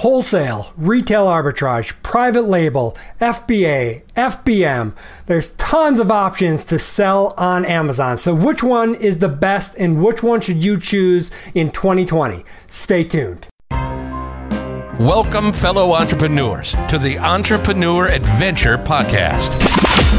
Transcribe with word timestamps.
wholesale, 0.00 0.72
retail 0.78 1.26
arbitrage, 1.26 1.92
private 2.02 2.48
label, 2.48 2.96
FBA, 3.20 4.00
FBM. 4.16 4.94
There's 5.26 5.50
tons 5.50 6.00
of 6.00 6.10
options 6.10 6.64
to 6.66 6.78
sell 6.78 7.34
on 7.36 7.66
Amazon. 7.66 8.16
So, 8.16 8.34
which 8.34 8.62
one 8.62 8.94
is 8.94 9.18
the 9.18 9.28
best 9.28 9.76
and 9.76 10.02
which 10.02 10.22
one 10.22 10.40
should 10.40 10.64
you 10.64 10.78
choose 10.80 11.30
in 11.52 11.70
2020? 11.70 12.46
Stay 12.66 13.04
tuned. 13.04 13.46
Welcome, 14.98 15.52
fellow 15.52 15.92
entrepreneurs, 15.92 16.72
to 16.88 16.96
the 16.96 17.18
Entrepreneur 17.18 18.08
Adventure 18.08 18.78
Podcast, 18.78 19.50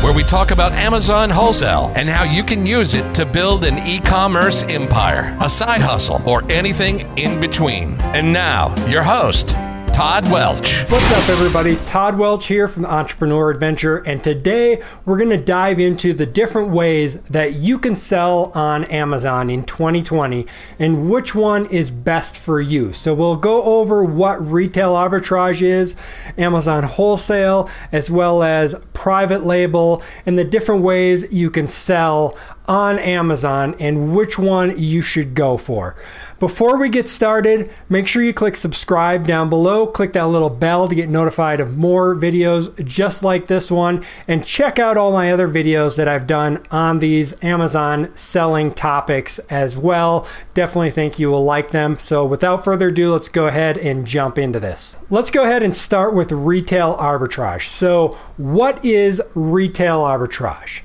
where 0.03 0.13
we 0.13 0.21
talk 0.21 0.51
about 0.51 0.73
Amazon 0.73 1.31
wholesale 1.31 1.91
and 1.95 2.07
how 2.07 2.23
you 2.23 2.43
can 2.43 2.67
use 2.67 2.93
it 2.93 3.15
to 3.15 3.25
build 3.25 3.63
an 3.63 3.79
e 3.79 3.99
commerce 3.99 4.61
empire, 4.61 5.35
a 5.41 5.49
side 5.49 5.81
hustle, 5.81 6.21
or 6.27 6.43
anything 6.51 6.99
in 7.17 7.39
between. 7.39 7.99
And 8.01 8.31
now, 8.31 8.75
your 8.87 9.01
host, 9.01 9.55
Todd 10.01 10.31
Welch. 10.31 10.81
What's 10.89 11.11
up, 11.11 11.29
everybody? 11.29 11.75
Todd 11.85 12.17
Welch 12.17 12.47
here 12.47 12.67
from 12.67 12.87
Entrepreneur 12.87 13.51
Adventure, 13.51 13.97
and 13.97 14.23
today 14.23 14.81
we're 15.05 15.15
going 15.15 15.29
to 15.29 15.37
dive 15.37 15.79
into 15.79 16.11
the 16.11 16.25
different 16.25 16.69
ways 16.71 17.21
that 17.25 17.53
you 17.53 17.77
can 17.77 17.95
sell 17.95 18.51
on 18.55 18.83
Amazon 18.85 19.51
in 19.51 19.63
2020 19.63 20.47
and 20.79 21.07
which 21.07 21.35
one 21.35 21.67
is 21.67 21.91
best 21.91 22.35
for 22.35 22.59
you. 22.59 22.93
So, 22.93 23.13
we'll 23.13 23.35
go 23.35 23.61
over 23.61 24.03
what 24.03 24.43
retail 24.43 24.95
arbitrage 24.95 25.61
is, 25.61 25.95
Amazon 26.35 26.81
wholesale, 26.81 27.69
as 27.91 28.09
well 28.09 28.41
as 28.41 28.73
private 28.93 29.45
label, 29.45 30.01
and 30.25 30.35
the 30.35 30.43
different 30.43 30.81
ways 30.81 31.31
you 31.31 31.51
can 31.51 31.67
sell 31.67 32.35
on 32.71 32.97
Amazon 32.99 33.75
and 33.81 34.15
which 34.15 34.39
one 34.39 34.79
you 34.79 35.01
should 35.01 35.35
go 35.35 35.57
for. 35.57 35.93
Before 36.39 36.77
we 36.77 36.87
get 36.87 37.09
started, 37.09 37.69
make 37.89 38.07
sure 38.07 38.23
you 38.23 38.33
click 38.33 38.55
subscribe 38.55 39.27
down 39.27 39.49
below. 39.49 39.85
Click 39.85 40.13
that 40.13 40.27
little 40.27 40.49
bell 40.49 40.87
to 40.87 40.95
get 40.95 41.09
notified 41.09 41.59
of 41.59 41.77
more 41.77 42.15
videos 42.15 42.73
just 42.85 43.23
like 43.23 43.47
this 43.47 43.69
one. 43.69 44.05
And 44.25 44.45
check 44.45 44.79
out 44.79 44.95
all 44.95 45.11
my 45.11 45.33
other 45.33 45.49
videos 45.49 45.97
that 45.97 46.07
I've 46.07 46.25
done 46.25 46.63
on 46.71 46.99
these 46.99 47.33
Amazon 47.43 48.09
selling 48.15 48.73
topics 48.73 49.39
as 49.49 49.75
well. 49.77 50.25
Definitely 50.53 50.91
think 50.91 51.19
you 51.19 51.29
will 51.29 51.43
like 51.43 51.71
them. 51.71 51.97
So 51.97 52.25
without 52.25 52.63
further 52.63 52.87
ado, 52.87 53.11
let's 53.11 53.27
go 53.27 53.47
ahead 53.47 53.77
and 53.77 54.07
jump 54.07 54.37
into 54.37 54.61
this. 54.61 54.95
Let's 55.09 55.29
go 55.29 55.43
ahead 55.43 55.61
and 55.61 55.75
start 55.75 56.13
with 56.13 56.31
retail 56.31 56.95
arbitrage. 56.95 57.67
So, 57.67 58.17
what 58.37 58.83
is 58.85 59.21
retail 59.35 60.03
arbitrage? 60.03 60.83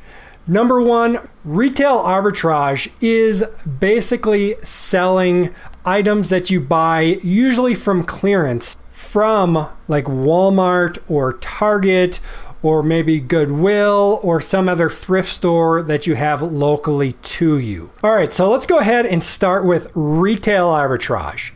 Number 0.48 0.80
one, 0.80 1.28
retail 1.44 1.98
arbitrage 1.98 2.92
is 3.00 3.44
basically 3.80 4.54
selling 4.62 5.52
items 5.84 6.28
that 6.28 6.50
you 6.50 6.60
buy, 6.60 7.18
usually 7.22 7.74
from 7.74 8.04
clearance, 8.04 8.76
from 8.92 9.68
like 9.88 10.04
Walmart 10.04 10.98
or 11.08 11.32
Target 11.34 12.20
or 12.62 12.82
maybe 12.82 13.18
Goodwill 13.18 14.20
or 14.22 14.40
some 14.40 14.68
other 14.68 14.88
thrift 14.88 15.30
store 15.30 15.82
that 15.82 16.06
you 16.06 16.14
have 16.14 16.42
locally 16.42 17.12
to 17.12 17.58
you. 17.58 17.90
All 18.04 18.12
right, 18.12 18.32
so 18.32 18.50
let's 18.50 18.66
go 18.66 18.78
ahead 18.78 19.04
and 19.04 19.22
start 19.22 19.64
with 19.64 19.90
retail 19.94 20.68
arbitrage. 20.68 21.50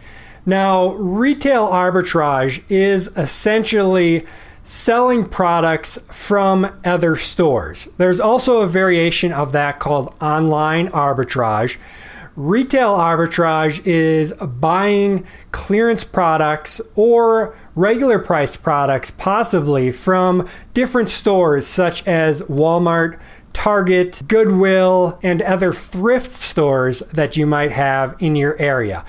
Now, 0.44 0.94
retail 0.94 1.68
arbitrage 1.68 2.62
is 2.68 3.08
essentially 3.16 4.26
selling 4.70 5.28
products 5.28 5.98
from 6.12 6.78
other 6.84 7.16
stores. 7.16 7.88
There's 7.96 8.20
also 8.20 8.60
a 8.60 8.68
variation 8.68 9.32
of 9.32 9.50
that 9.50 9.80
called 9.80 10.14
online 10.20 10.86
arbitrage. 10.90 11.76
Retail 12.36 12.94
arbitrage 12.94 13.84
is 13.84 14.32
buying 14.34 15.26
clearance 15.50 16.04
products 16.04 16.80
or 16.94 17.52
regular 17.74 18.20
price 18.20 18.54
products, 18.54 19.10
possibly 19.10 19.90
from 19.90 20.48
different 20.72 21.08
stores 21.08 21.66
such 21.66 22.06
as 22.06 22.40
Walmart, 22.42 23.18
Target, 23.52 24.22
Goodwill, 24.28 25.18
and 25.20 25.42
other 25.42 25.72
thrift 25.72 26.30
stores 26.30 27.00
that 27.12 27.36
you 27.36 27.44
might 27.44 27.72
have 27.72 28.14
in 28.20 28.36
your 28.36 28.56
area 28.62 29.04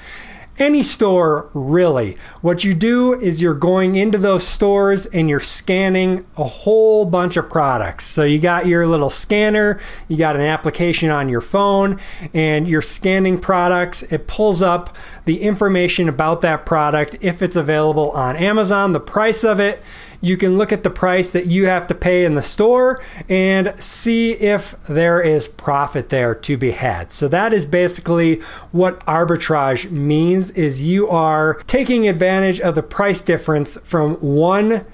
any 0.58 0.84
store 0.84 1.50
really. 1.54 2.18
What 2.42 2.64
you 2.64 2.74
do 2.74 3.20
is 3.20 3.42
you're 3.42 3.54
going 3.54 3.96
into 3.96 4.18
those 4.18 4.48
stores 4.48 5.06
and 5.08 5.30
you're 5.30 5.40
scanning 5.40 6.26
a 6.38 6.44
whole 6.44 7.06
bunch 7.06 7.38
of 7.38 7.50
products. 7.50 8.06
So 8.06 8.24
you 8.24 8.40
got 8.40 8.68
your 8.68 8.88
little 8.88 9.10
scanner, 9.10 9.80
you 10.08 10.18
got 10.18 10.36
an 10.36 10.42
application 10.42 11.10
on 11.10 11.30
your 11.30 11.42
phone, 11.42 12.00
and 12.34 12.68
you're 12.68 12.82
scanning 12.82 13.40
products. 13.40 14.04
It 14.04 14.28
pulls 14.28 14.62
up 14.62 14.96
the 15.26 15.42
information 15.42 16.08
about 16.08 16.42
that 16.42 16.66
product 16.66 17.16
if 17.22 17.42
it's 17.42 17.56
available 17.56 18.12
on 18.12 18.36
Amazon, 18.36 18.94
the 18.94 19.00
price 19.00 19.44
of 19.44 19.60
it 19.60 19.82
you 20.22 20.38
can 20.38 20.58
look 20.58 20.72
at 20.72 20.84
the 20.84 20.90
price 20.90 21.34
that 21.34 21.48
you 21.48 21.66
have 21.66 21.88
to 21.88 21.96
pay 21.96 22.24
in 22.24 22.36
the 22.36 22.42
store 22.42 23.02
and 23.28 23.74
see 23.84 24.34
if 24.34 24.76
there 24.88 25.20
is 25.20 25.48
profit 25.48 26.10
there 26.10 26.34
to 26.36 26.58
be 26.58 26.72
had. 26.72 27.12
So 27.12 27.28
that 27.28 27.52
is 27.52 27.66
basically 27.66 28.36
what 28.72 29.04
arbitrage 29.06 29.90
means 29.90 30.52
is 30.52 30.84
you 30.84 31.10
are 31.10 31.56
taking 31.66 32.08
advantage 32.08 32.60
of 32.60 32.76
the 32.76 32.84
price 32.84 33.22
difference 33.22 33.78
from 33.84 34.16
one 34.16 34.86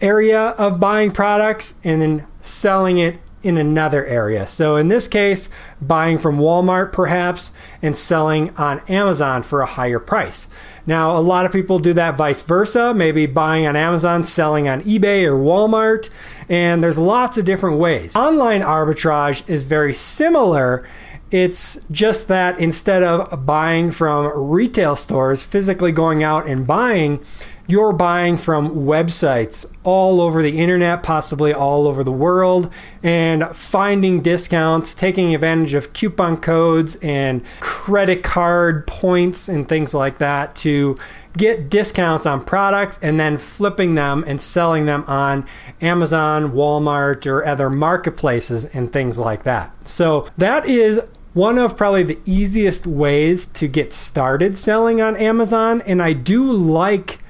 area 0.00 0.40
of 0.40 0.80
buying 0.80 1.12
products 1.12 1.74
and 1.84 2.02
then 2.02 2.26
selling 2.40 2.98
it 2.98 3.20
in 3.42 3.58
another 3.58 4.04
area. 4.06 4.46
So 4.46 4.76
in 4.76 4.88
this 4.88 5.08
case, 5.08 5.50
buying 5.80 6.18
from 6.18 6.38
Walmart 6.38 6.92
perhaps 6.92 7.52
and 7.80 7.96
selling 7.96 8.56
on 8.56 8.80
Amazon 8.88 9.42
for 9.42 9.60
a 9.60 9.66
higher 9.66 9.98
price. 9.98 10.48
Now, 10.86 11.16
a 11.16 11.20
lot 11.20 11.46
of 11.46 11.52
people 11.52 11.78
do 11.78 11.92
that 11.92 12.16
vice 12.16 12.42
versa, 12.42 12.92
maybe 12.92 13.26
buying 13.26 13.66
on 13.66 13.76
Amazon, 13.76 14.24
selling 14.24 14.68
on 14.68 14.82
eBay 14.82 15.24
or 15.24 15.36
Walmart, 15.36 16.08
and 16.48 16.82
there's 16.82 16.98
lots 16.98 17.38
of 17.38 17.44
different 17.44 17.78
ways. 17.78 18.16
Online 18.16 18.62
arbitrage 18.62 19.48
is 19.48 19.62
very 19.62 19.94
similar. 19.94 20.84
It's 21.30 21.80
just 21.90 22.28
that 22.28 22.58
instead 22.58 23.02
of 23.02 23.46
buying 23.46 23.90
from 23.90 24.26
retail 24.26 24.96
stores, 24.96 25.42
physically 25.44 25.92
going 25.92 26.22
out 26.22 26.46
and 26.46 26.66
buying, 26.66 27.24
you're 27.66 27.92
buying 27.92 28.36
from 28.36 28.70
websites 28.70 29.66
all 29.84 30.20
over 30.20 30.42
the 30.42 30.58
internet, 30.58 31.02
possibly 31.02 31.52
all 31.52 31.86
over 31.86 32.04
the 32.04 32.12
world, 32.12 32.72
and 33.02 33.44
finding 33.54 34.20
discounts, 34.20 34.94
taking 34.94 35.34
advantage 35.34 35.74
of 35.74 35.92
coupon 35.92 36.36
codes 36.36 36.96
and 36.96 37.42
credit 37.60 38.22
card 38.22 38.86
points 38.86 39.48
and 39.48 39.68
things 39.68 39.94
like 39.94 40.18
that 40.18 40.54
to 40.56 40.96
get 41.36 41.70
discounts 41.70 42.26
on 42.26 42.44
products 42.44 42.98
and 43.00 43.18
then 43.18 43.38
flipping 43.38 43.94
them 43.94 44.24
and 44.26 44.42
selling 44.42 44.86
them 44.86 45.04
on 45.06 45.46
Amazon, 45.80 46.52
Walmart, 46.52 47.26
or 47.26 47.44
other 47.44 47.70
marketplaces 47.70 48.64
and 48.66 48.92
things 48.92 49.18
like 49.18 49.44
that. 49.44 49.72
So 49.88 50.28
that 50.36 50.66
is 50.66 51.00
one 51.32 51.58
of 51.58 51.76
probably 51.76 52.02
the 52.02 52.18
easiest 52.26 52.86
ways 52.86 53.46
to 53.46 53.66
get 53.66 53.92
started 53.92 54.58
selling 54.58 55.00
on 55.00 55.16
Amazon. 55.16 55.80
And 55.82 56.02
I 56.02 56.12
do 56.12 56.52
like 56.52 57.21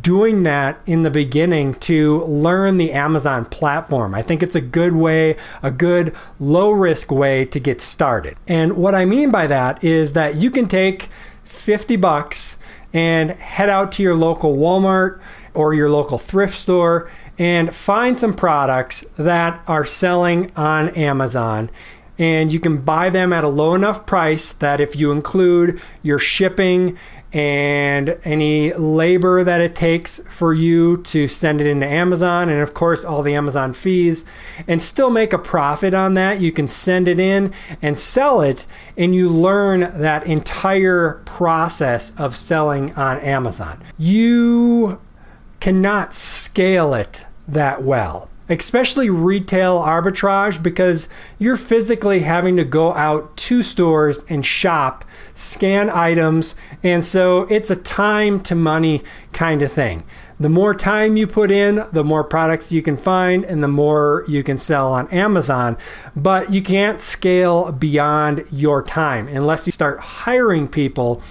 doing 0.00 0.42
that 0.42 0.80
in 0.86 1.02
the 1.02 1.10
beginning 1.10 1.74
to 1.74 2.24
learn 2.24 2.76
the 2.76 2.92
Amazon 2.92 3.44
platform. 3.44 4.14
I 4.14 4.22
think 4.22 4.42
it's 4.42 4.54
a 4.54 4.60
good 4.60 4.94
way, 4.94 5.36
a 5.62 5.70
good 5.70 6.14
low 6.38 6.70
risk 6.70 7.10
way 7.10 7.44
to 7.46 7.60
get 7.60 7.80
started. 7.80 8.36
And 8.46 8.76
what 8.76 8.94
I 8.94 9.04
mean 9.04 9.30
by 9.30 9.46
that 9.46 9.82
is 9.82 10.12
that 10.12 10.36
you 10.36 10.50
can 10.50 10.68
take 10.68 11.08
50 11.44 11.96
bucks 11.96 12.58
and 12.92 13.30
head 13.30 13.68
out 13.68 13.92
to 13.92 14.02
your 14.02 14.14
local 14.14 14.56
Walmart 14.56 15.20
or 15.54 15.74
your 15.74 15.90
local 15.90 16.18
thrift 16.18 16.56
store 16.56 17.10
and 17.38 17.74
find 17.74 18.18
some 18.18 18.34
products 18.34 19.04
that 19.16 19.62
are 19.66 19.84
selling 19.84 20.50
on 20.56 20.88
Amazon 20.90 21.70
and 22.18 22.52
you 22.52 22.60
can 22.60 22.78
buy 22.78 23.10
them 23.10 23.32
at 23.32 23.44
a 23.44 23.48
low 23.48 23.74
enough 23.74 24.06
price 24.06 24.52
that 24.52 24.80
if 24.80 24.96
you 24.96 25.12
include 25.12 25.80
your 26.02 26.18
shipping 26.18 26.96
and 27.32 28.18
any 28.24 28.72
labor 28.72 29.44
that 29.44 29.60
it 29.60 29.74
takes 29.74 30.20
for 30.28 30.54
you 30.54 30.98
to 30.98 31.28
send 31.28 31.60
it 31.60 31.66
into 31.66 31.86
Amazon, 31.86 32.48
and 32.48 32.60
of 32.60 32.72
course, 32.72 33.04
all 33.04 33.22
the 33.22 33.34
Amazon 33.34 33.72
fees, 33.72 34.24
and 34.66 34.80
still 34.80 35.10
make 35.10 35.32
a 35.32 35.38
profit 35.38 35.92
on 35.92 36.14
that. 36.14 36.40
You 36.40 36.52
can 36.52 36.68
send 36.68 37.08
it 37.08 37.18
in 37.18 37.52
and 37.82 37.98
sell 37.98 38.40
it, 38.40 38.64
and 38.96 39.14
you 39.14 39.28
learn 39.28 40.00
that 40.00 40.26
entire 40.26 41.22
process 41.24 42.12
of 42.18 42.36
selling 42.36 42.94
on 42.94 43.18
Amazon. 43.18 43.82
You 43.98 45.00
cannot 45.60 46.14
scale 46.14 46.94
it 46.94 47.26
that 47.48 47.82
well 47.82 48.30
especially 48.48 49.10
retail 49.10 49.80
arbitrage, 49.80 50.62
because 50.62 51.08
you're 51.38 51.56
physically 51.56 52.20
having 52.20 52.56
to 52.56 52.64
go 52.64 52.92
out 52.94 53.36
to 53.36 53.62
stores 53.62 54.22
and 54.28 54.44
shop, 54.46 55.04
scan 55.34 55.90
items, 55.90 56.54
and 56.82 57.02
so 57.02 57.42
it's 57.42 57.70
a 57.70 57.76
time 57.76 58.40
to 58.42 58.54
money 58.54 59.02
kind 59.32 59.62
of 59.62 59.72
thing. 59.72 60.04
The 60.38 60.48
more 60.50 60.74
time 60.74 61.16
you 61.16 61.26
put 61.26 61.50
in, 61.50 61.86
the 61.92 62.04
more 62.04 62.22
products 62.22 62.70
you 62.70 62.82
can 62.82 62.98
find, 62.98 63.42
and 63.44 63.62
the 63.62 63.68
more 63.68 64.24
you 64.28 64.42
can 64.42 64.58
sell 64.58 64.92
on 64.92 65.08
Amazon. 65.08 65.78
But 66.14 66.52
you 66.52 66.60
can't 66.60 67.00
scale 67.00 67.72
beyond 67.72 68.44
your 68.50 68.82
time 68.82 69.28
unless 69.28 69.66
you 69.66 69.72
start 69.72 69.98
hiring 69.98 70.68
people 70.68 71.22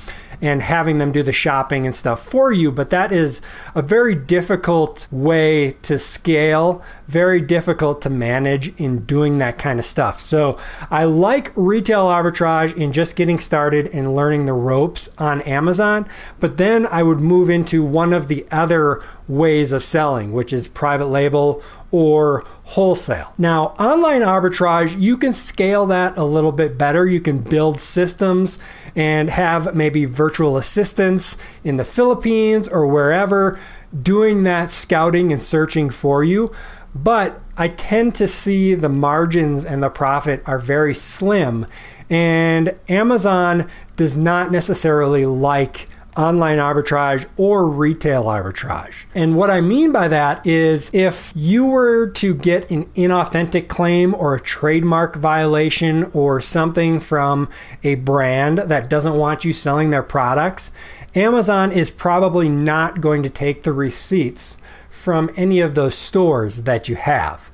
and 0.41 0.61
having 0.61 0.97
them 0.97 1.11
do 1.11 1.23
the 1.23 1.31
shopping 1.31 1.85
and 1.85 1.95
stuff 1.95 2.23
for 2.23 2.51
you. 2.51 2.71
But 2.71 2.89
that 2.89 3.11
is 3.11 3.41
a 3.73 3.81
very 3.81 4.15
difficult 4.15 5.07
way 5.11 5.71
to 5.83 5.99
scale, 5.99 6.83
very 7.07 7.41
difficult 7.41 8.01
to 8.03 8.09
manage 8.09 8.73
in 8.79 9.05
doing 9.05 9.37
that 9.37 9.57
kind 9.57 9.79
of 9.79 9.85
stuff. 9.85 10.21
So 10.21 10.57
I 10.89 11.03
like 11.03 11.51
retail 11.55 12.05
arbitrage 12.05 12.75
in 12.75 12.93
just 12.93 13.15
getting 13.15 13.39
started 13.39 13.87
and 13.87 14.15
learning 14.15 14.45
the 14.45 14.53
ropes 14.53 15.09
on 15.17 15.41
Amazon. 15.41 16.07
But 16.39 16.57
then 16.57 16.85
I 16.87 17.03
would 17.03 17.19
move 17.19 17.49
into 17.49 17.83
one 17.83 18.13
of 18.13 18.27
the 18.27 18.45
other 18.51 19.01
ways 19.27 19.71
of 19.71 19.83
selling, 19.83 20.31
which 20.33 20.53
is 20.53 20.67
private 20.67 21.07
label 21.07 21.61
or 21.95 22.43
wholesale. 22.65 23.33
Now, 23.37 23.67
online 23.79 24.21
arbitrage, 24.21 24.99
you 24.99 25.15
can 25.15 25.31
scale 25.31 25.85
that 25.85 26.17
a 26.17 26.25
little 26.25 26.51
bit 26.51 26.77
better. 26.77 27.07
You 27.07 27.21
can 27.21 27.37
build 27.37 27.79
systems 27.79 28.59
and 28.97 29.29
have 29.29 29.73
maybe 29.73 30.03
virtual 30.03 30.57
assistants 30.57 31.37
in 31.63 31.77
the 31.77 31.85
Philippines 31.85 32.67
or 32.67 32.85
wherever 32.85 33.57
doing 33.97 34.43
that 34.43 34.71
scouting 34.71 35.31
and 35.31 35.41
searching 35.41 35.89
for 35.89 36.21
you. 36.21 36.51
But 36.93 37.39
I 37.55 37.69
tend 37.69 38.13
to 38.15 38.27
see 38.27 38.75
the 38.75 38.89
margins 38.89 39.63
and 39.63 39.81
the 39.81 39.89
profit 39.89 40.43
are 40.45 40.59
very 40.59 40.93
slim. 40.93 41.65
And 42.09 42.75
Amazon 42.89 43.69
does 43.95 44.17
not 44.17 44.51
necessarily 44.51 45.25
like 45.25 45.87
online 46.15 46.57
arbitrage 46.57 47.25
or 47.37 47.67
retail 47.67 48.23
arbitrage. 48.23 49.05
And 49.13 49.35
what 49.35 49.49
I 49.49 49.61
mean 49.61 49.91
by 49.91 50.07
that 50.07 50.45
is 50.45 50.89
if 50.93 51.33
you 51.35 51.65
were 51.65 52.07
to 52.07 52.33
get 52.33 52.71
an 52.71 52.85
inauthentic 52.95 53.67
claim 53.67 54.15
or 54.15 54.35
a 54.35 54.41
trademark 54.41 55.15
violation 55.15 56.05
or 56.13 56.39
something 56.39 56.99
from 56.99 57.49
a 57.83 57.95
brand 57.95 58.59
that 58.59 58.89
doesn't 58.89 59.15
want 59.15 59.43
you 59.43 59.51
selling 59.53 59.89
their 59.89 60.03
products, 60.03 60.71
Amazon 61.15 61.71
is 61.71 61.91
probably 61.91 62.49
not 62.49 63.01
going 63.01 63.23
to 63.23 63.29
take 63.29 63.63
the 63.63 63.73
receipts 63.73 64.61
from 64.89 65.29
any 65.35 65.59
of 65.59 65.75
those 65.75 65.95
stores 65.95 66.63
that 66.63 66.89
you 66.89 66.95
have 66.95 67.51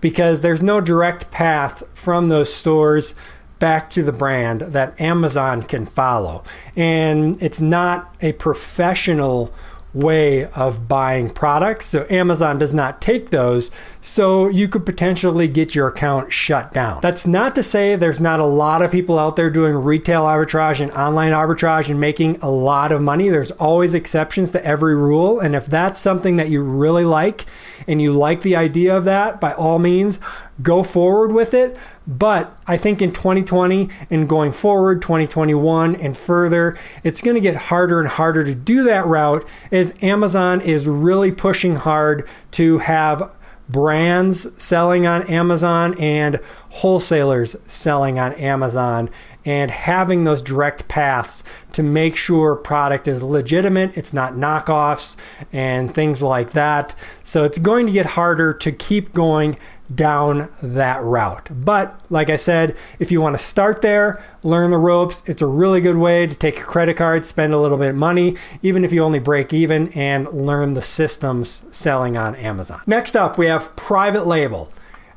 because 0.00 0.42
there's 0.42 0.62
no 0.62 0.80
direct 0.80 1.30
path 1.30 1.82
from 1.94 2.28
those 2.28 2.52
stores 2.52 3.14
back 3.62 3.88
to 3.88 4.02
the 4.02 4.10
brand 4.10 4.60
that 4.62 5.00
Amazon 5.00 5.62
can 5.62 5.86
follow. 5.86 6.42
And 6.74 7.40
it's 7.40 7.60
not 7.60 8.12
a 8.20 8.32
professional 8.32 9.54
way 9.94 10.46
of 10.46 10.88
buying 10.88 11.30
products. 11.30 11.86
So 11.86 12.04
Amazon 12.10 12.58
does 12.58 12.74
not 12.74 13.00
take 13.00 13.30
those. 13.30 13.70
So 14.00 14.48
you 14.48 14.66
could 14.66 14.84
potentially 14.84 15.46
get 15.46 15.76
your 15.76 15.86
account 15.86 16.32
shut 16.32 16.72
down. 16.72 17.02
That's 17.02 17.24
not 17.24 17.54
to 17.54 17.62
say 17.62 17.94
there's 17.94 18.20
not 18.20 18.40
a 18.40 18.44
lot 18.44 18.82
of 18.82 18.90
people 18.90 19.18
out 19.18 19.36
there 19.36 19.50
doing 19.50 19.74
retail 19.74 20.22
arbitrage 20.22 20.80
and 20.80 20.90
online 20.92 21.32
arbitrage 21.32 21.88
and 21.88 22.00
making 22.00 22.38
a 22.40 22.50
lot 22.50 22.90
of 22.90 23.00
money. 23.00 23.28
There's 23.28 23.50
always 23.52 23.94
exceptions 23.94 24.50
to 24.52 24.64
every 24.64 24.96
rule. 24.96 25.38
And 25.38 25.54
if 25.54 25.66
that's 25.66 26.00
something 26.00 26.36
that 26.36 26.48
you 26.48 26.62
really 26.62 27.04
like 27.04 27.44
and 27.86 28.00
you 28.00 28.12
like 28.12 28.42
the 28.42 28.56
idea 28.56 28.96
of 28.96 29.04
that, 29.04 29.40
by 29.40 29.52
all 29.52 29.78
means, 29.78 30.18
go 30.60 30.82
forward 30.82 31.32
with 31.32 31.54
it. 31.54 31.76
But 32.06 32.58
I 32.66 32.76
think 32.76 33.00
in 33.00 33.12
2020 33.12 33.88
and 34.10 34.28
going 34.28 34.52
forward, 34.52 35.00
2021 35.00 35.96
and 35.96 36.16
further, 36.16 36.76
it's 37.02 37.20
going 37.20 37.34
to 37.34 37.40
get 37.40 37.56
harder 37.56 38.00
and 38.00 38.08
harder 38.08 38.44
to 38.44 38.54
do 38.54 38.82
that 38.84 39.06
route 39.06 39.46
as 39.70 39.94
Amazon 40.02 40.60
is 40.60 40.86
really 40.86 41.32
pushing 41.32 41.76
hard 41.76 42.28
to 42.52 42.78
have 42.78 43.30
brands 43.68 44.46
selling 44.62 45.06
on 45.06 45.22
Amazon 45.22 45.98
and 45.98 46.38
wholesalers 46.70 47.56
selling 47.66 48.18
on 48.18 48.32
Amazon 48.34 49.08
and 49.44 49.70
having 49.70 50.24
those 50.24 50.42
direct 50.42 50.86
paths 50.88 51.42
to 51.72 51.82
make 51.82 52.14
sure 52.14 52.54
product 52.54 53.08
is 53.08 53.22
legitimate, 53.22 53.96
it's 53.96 54.12
not 54.12 54.34
knockoffs 54.34 55.16
and 55.52 55.92
things 55.92 56.22
like 56.22 56.52
that. 56.52 56.94
So 57.24 57.44
it's 57.44 57.58
going 57.58 57.86
to 57.86 57.92
get 57.92 58.06
harder 58.06 58.54
to 58.54 58.70
keep 58.70 59.12
going 59.12 59.58
down 59.94 60.48
that 60.62 61.02
route. 61.02 61.48
But 61.50 61.98
like 62.10 62.30
I 62.30 62.36
said, 62.36 62.76
if 62.98 63.10
you 63.10 63.20
want 63.20 63.38
to 63.38 63.44
start 63.44 63.82
there, 63.82 64.22
learn 64.42 64.70
the 64.70 64.78
ropes, 64.78 65.22
it's 65.26 65.42
a 65.42 65.46
really 65.46 65.80
good 65.80 65.96
way 65.96 66.26
to 66.26 66.34
take 66.34 66.60
a 66.60 66.64
credit 66.64 66.96
card, 66.96 67.24
spend 67.24 67.52
a 67.52 67.58
little 67.58 67.78
bit 67.78 67.90
of 67.90 67.96
money, 67.96 68.36
even 68.62 68.84
if 68.84 68.92
you 68.92 69.02
only 69.02 69.20
break 69.20 69.52
even, 69.52 69.88
and 69.88 70.28
learn 70.28 70.74
the 70.74 70.82
systems 70.82 71.64
selling 71.70 72.16
on 72.16 72.34
Amazon. 72.36 72.80
Next 72.86 73.16
up, 73.16 73.38
we 73.38 73.46
have 73.46 73.74
private 73.76 74.26
label. 74.26 74.72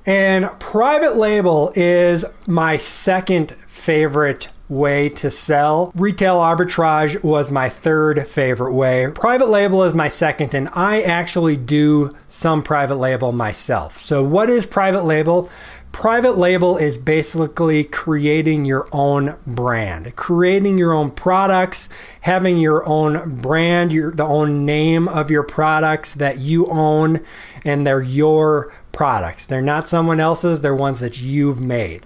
And 0.05 0.49
private 0.59 1.17
label 1.17 1.71
is 1.75 2.25
my 2.45 2.77
second 2.77 3.51
favorite 3.65 4.49
way 4.67 5.09
to 5.09 5.29
sell. 5.29 5.91
Retail 5.95 6.37
arbitrage 6.37 7.21
was 7.23 7.51
my 7.51 7.69
third 7.69 8.27
favorite 8.27 8.73
way. 8.73 9.09
Private 9.13 9.49
label 9.49 9.83
is 9.83 9.93
my 9.93 10.07
second, 10.07 10.53
and 10.53 10.69
I 10.73 11.01
actually 11.01 11.55
do 11.55 12.15
some 12.27 12.63
private 12.63 12.95
label 12.95 13.31
myself. 13.31 13.99
So, 13.99 14.23
what 14.23 14.49
is 14.49 14.65
private 14.65 15.05
label? 15.05 15.49
Private 15.91 16.37
label 16.37 16.75
is 16.75 16.97
basically 16.97 17.85
creating 17.85 18.65
your 18.65 18.85
own 18.91 19.37
brand, 19.47 20.13
creating 20.17 20.77
your 20.77 20.91
own 20.91 21.09
products, 21.09 21.87
having 22.19 22.57
your 22.57 22.85
own 22.85 23.37
brand, 23.37 23.93
your 23.93 24.11
the 24.11 24.25
own 24.25 24.65
name 24.65 25.07
of 25.07 25.31
your 25.31 25.43
products 25.43 26.13
that 26.15 26.37
you 26.37 26.67
own, 26.67 27.21
and 27.63 27.87
they're 27.87 28.01
your 28.01 28.73
products. 28.91 29.45
They're 29.45 29.61
not 29.61 29.87
someone 29.87 30.19
else's, 30.19 30.59
they're 30.59 30.75
ones 30.75 30.99
that 30.99 31.21
you've 31.21 31.61
made. 31.61 32.05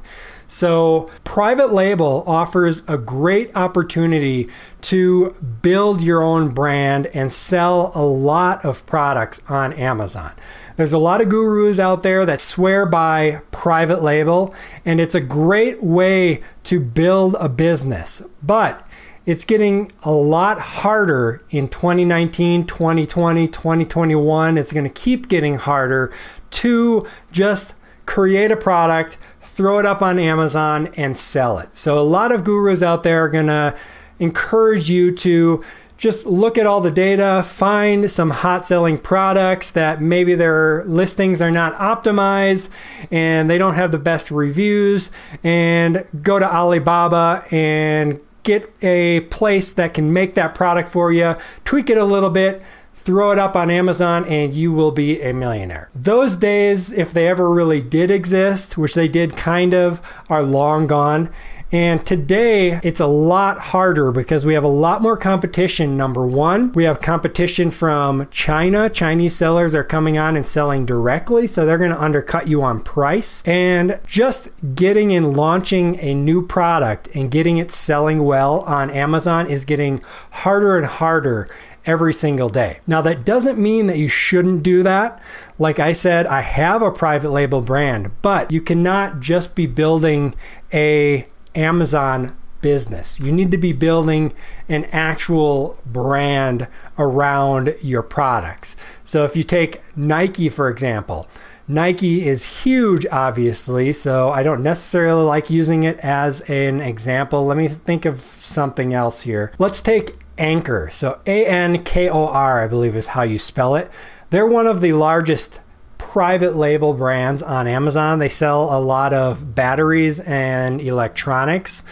So, 0.52 1.12
private 1.24 1.72
label 1.72 2.24
offers 2.26 2.82
a 2.88 2.98
great 2.98 3.56
opportunity 3.56 4.50
to 4.82 5.36
build 5.62 6.02
your 6.02 6.24
own 6.24 6.50
brand 6.50 7.06
and 7.14 7.32
sell 7.32 7.92
a 7.94 8.02
lot 8.02 8.66
of 8.66 8.84
products 8.88 9.40
on 9.48 9.74
Amazon. 9.74 10.32
There's 10.76 10.92
a 10.92 10.98
lot 10.98 11.22
of 11.22 11.30
gurus 11.30 11.78
out 11.78 12.02
there 12.02 12.26
that 12.26 12.42
swear 12.42 12.88
by 12.88 13.42
private 13.52 14.02
label, 14.02 14.56
and 14.84 15.00
it's 15.00 15.14
a 15.14 15.22
great 15.22 15.84
way 15.84 16.42
to 16.64 16.80
build 16.80 17.36
a 17.40 17.48
business. 17.48 18.24
But 18.42 18.84
it's 19.28 19.46
getting 19.46 19.92
a 20.02 20.12
lot 20.12 20.60
harder 20.60 21.44
in 21.52 21.68
2019, 21.68 22.66
2020, 22.66 23.48
2021. 23.48 24.58
It's 24.58 24.74
going 24.74 24.84
to 24.84 24.90
keep 24.90 25.28
getting 25.28 25.58
harder 25.58 26.12
to 26.50 27.08
just 27.32 27.76
create 28.08 28.50
a 28.50 28.58
product 28.58 29.20
throw 29.54 29.80
it 29.80 29.86
up 29.86 30.02
on 30.02 30.20
Amazon 30.20 30.88
and 30.96 31.18
sell 31.18 31.60
it. 31.60 31.76
So 31.76 32.00
a 32.00 32.02
lot 32.02 32.32
of 32.32 32.44
gurus 32.44 32.82
out 32.82 33.04
there 33.04 33.24
are 33.24 33.30
going 33.30 33.48
to 33.48 33.76
encourage 34.20 34.90
you 34.90 35.14
to 35.16 35.64
just 35.98 36.26
look 36.26 36.58
at 36.58 36.66
all 36.66 36.80
the 36.80 36.92
data, 36.92 37.44
find 37.46 38.10
some 38.10 38.30
hot 38.30 38.66
selling 38.66 38.98
products 38.98 39.72
that 39.72 40.00
maybe 40.00 40.34
their 40.34 40.86
listings 40.86 41.42
are 41.42 41.52
not 41.52 41.74
optimized 41.74 42.70
and 43.12 43.50
they 43.50 43.58
don't 43.58 43.76
have 43.76 43.92
the 43.92 43.98
best 43.98 44.32
reviews, 44.32 45.12
and 45.44 46.06
go 46.22 46.40
to 46.40 46.50
Alibaba 46.50 47.44
and 47.52 48.22
get 48.44 48.74
a 48.82 49.20
place 49.30 49.74
that 49.74 49.94
can 49.94 50.14
make 50.14 50.36
that 50.36 50.56
product 50.56 50.88
for 50.88 51.12
you, 51.12 51.36
tweak 51.66 51.90
it 51.90 51.98
a 51.98 52.06
little 52.06 52.30
bit, 52.30 52.64
throw 53.04 53.32
it 53.32 53.40
up 53.40 53.56
on 53.56 53.72
Amazon, 53.72 54.26
and 54.26 54.54
you 54.54 54.72
will 54.72 54.92
be 54.92 55.22
a 55.22 55.34
millionaire. 55.34 55.90
Those 55.96 56.36
days, 56.36 56.92
if 56.92 57.14
they 57.14 57.28
ever 57.28 57.50
really 57.50 57.82
did 57.82 58.12
exist, 58.12 58.78
which 58.78 58.94
they 58.94 59.08
did 59.08 59.36
kind 59.36 59.74
of, 59.74 60.02
are 60.30 60.44
long 60.44 60.88
gone. 60.88 61.30
And 61.72 62.04
today 62.04 62.80
it's 62.82 63.00
a 63.00 63.06
lot 63.06 63.60
harder 63.60 64.12
because 64.12 64.44
we 64.44 64.56
have 64.56 64.64
a 64.64 64.68
lot 64.68 65.04
more 65.04 65.16
competition. 65.16 65.96
Number 65.96 66.26
one, 66.26 66.72
we 66.72 66.86
have 66.86 67.00
competition 67.00 67.70
from 67.70 68.28
China. 68.32 68.90
Chinese 68.90 69.36
sellers 69.36 69.76
are 69.76 69.84
coming 69.84 70.18
on 70.18 70.36
and 70.36 70.48
selling 70.48 70.86
directly, 70.88 71.46
so 71.46 71.66
they're 71.66 71.78
going 71.78 71.92
to 71.92 72.02
undercut 72.02 72.48
you 72.48 72.64
on 72.64 72.82
price. 72.82 73.44
And 73.46 74.00
just 74.08 74.50
getting 74.74 75.14
and 75.14 75.38
launching 75.38 76.00
a 76.00 76.16
new 76.16 76.46
product 76.46 77.08
and 77.14 77.30
getting 77.30 77.60
it 77.60 77.72
selling 77.72 78.24
well 78.24 78.62
on 78.62 78.90
Amazon 78.90 79.46
is 79.46 79.64
getting 79.64 80.02
harder 80.32 80.76
and 80.76 80.88
harder 80.88 81.48
every 81.86 82.14
single 82.14 82.50
day. 82.50 82.80
Now, 82.88 83.02
that 83.02 83.26
doesn't 83.26 83.58
mean 83.58 83.88
that 83.88 83.98
you 83.98 84.08
shouldn't 84.08 84.64
do 84.64 84.84
that. 84.84 85.22
Like 85.58 85.80
I 85.80 85.94
said, 85.94 86.28
I 86.28 86.42
have 86.42 86.82
a 86.82 86.92
private 86.92 87.32
label 87.32 87.62
brand, 87.62 88.12
but 88.22 88.52
you 88.52 88.62
cannot 88.62 89.20
just 89.20 89.56
be 89.56 89.66
building 89.66 90.36
a 90.74 91.28
Amazon 91.56 92.36
business. 92.62 93.20
You 93.20 93.32
need 93.32 93.52
to 93.52 93.58
be 93.58 93.74
building 93.74 94.34
an 94.68 94.86
actual 94.86 95.80
brand 95.86 96.68
around 96.98 97.76
your 97.82 98.04
products. 98.04 98.76
So 99.04 99.24
if 99.24 99.36
you 99.36 99.44
take 99.44 99.82
Nike 99.96 100.50
for 100.50 100.70
example, 100.70 101.28
Nike 101.68 102.28
is 102.28 102.64
huge, 102.64 103.06
obviously, 103.12 103.94
so 103.94 104.32
I 104.32 104.42
don't 104.42 104.64
necessarily 104.64 105.24
like 105.24 105.52
using 105.52 105.84
it 105.84 106.00
as 106.00 106.42
an 106.50 106.82
example. 106.82 107.46
Let 107.46 107.58
me 107.58 107.68
think 107.68 108.06
of 108.06 108.22
something 108.38 108.92
else 108.92 109.22
here. 109.22 109.54
Let's 109.60 109.80
take 109.80 110.16
Anker. 110.40 110.90
So 110.92 111.20
A 111.28 111.46
N 111.46 111.84
K 111.84 112.10
O 112.10 112.28
R, 112.28 112.64
I 112.64 112.68
believe 112.68 112.96
is 112.96 113.08
how 113.08 113.22
you 113.22 113.38
spell 113.38 113.76
it. 113.76 113.92
They're 114.30 114.48
one 114.48 114.68
of 114.68 114.82
the 114.82 114.94
largest 114.94 115.60
private 115.98 116.56
label 116.56 116.94
brands 116.94 117.44
on 117.44 117.68
Amazon. 117.68 118.20
They 118.20 118.30
sell 118.30 118.76
a 118.76 118.80
lot 118.80 119.14
of 119.14 119.54
batteries 119.54 120.20
and 120.22 120.82
electronics. 120.82 121.84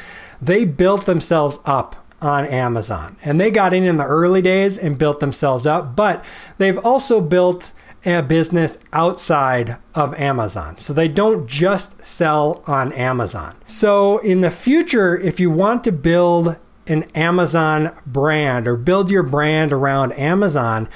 They 0.41 0.65
built 0.65 1.05
themselves 1.05 1.59
up 1.65 2.07
on 2.21 2.45
Amazon. 2.47 3.17
And 3.23 3.39
they 3.39 3.51
got 3.51 3.73
in 3.73 3.83
in 3.83 3.97
the 3.97 4.05
early 4.05 4.41
days 4.41 4.77
and 4.77 4.97
built 4.97 5.19
themselves 5.19 5.67
up, 5.67 5.95
but 5.95 6.25
they've 6.57 6.77
also 6.79 7.21
built 7.21 7.71
a 8.05 8.23
business 8.23 8.77
outside 8.93 9.77
of 9.93 10.13
Amazon. 10.15 10.77
So 10.77 10.93
they 10.93 11.07
don't 11.07 11.47
just 11.47 12.03
sell 12.03 12.63
on 12.65 12.93
Amazon. 12.93 13.57
So 13.67 14.19
in 14.19 14.41
the 14.41 14.49
future, 14.49 15.17
if 15.17 15.39
you 15.39 15.51
want 15.51 15.83
to 15.83 15.91
build 15.91 16.55
an 16.87 17.03
Amazon 17.15 17.95
brand 18.05 18.67
or 18.67 18.75
build 18.75 19.11
your 19.11 19.23
brand 19.23 19.73
around 19.73 20.13
Amazon, 20.13 20.87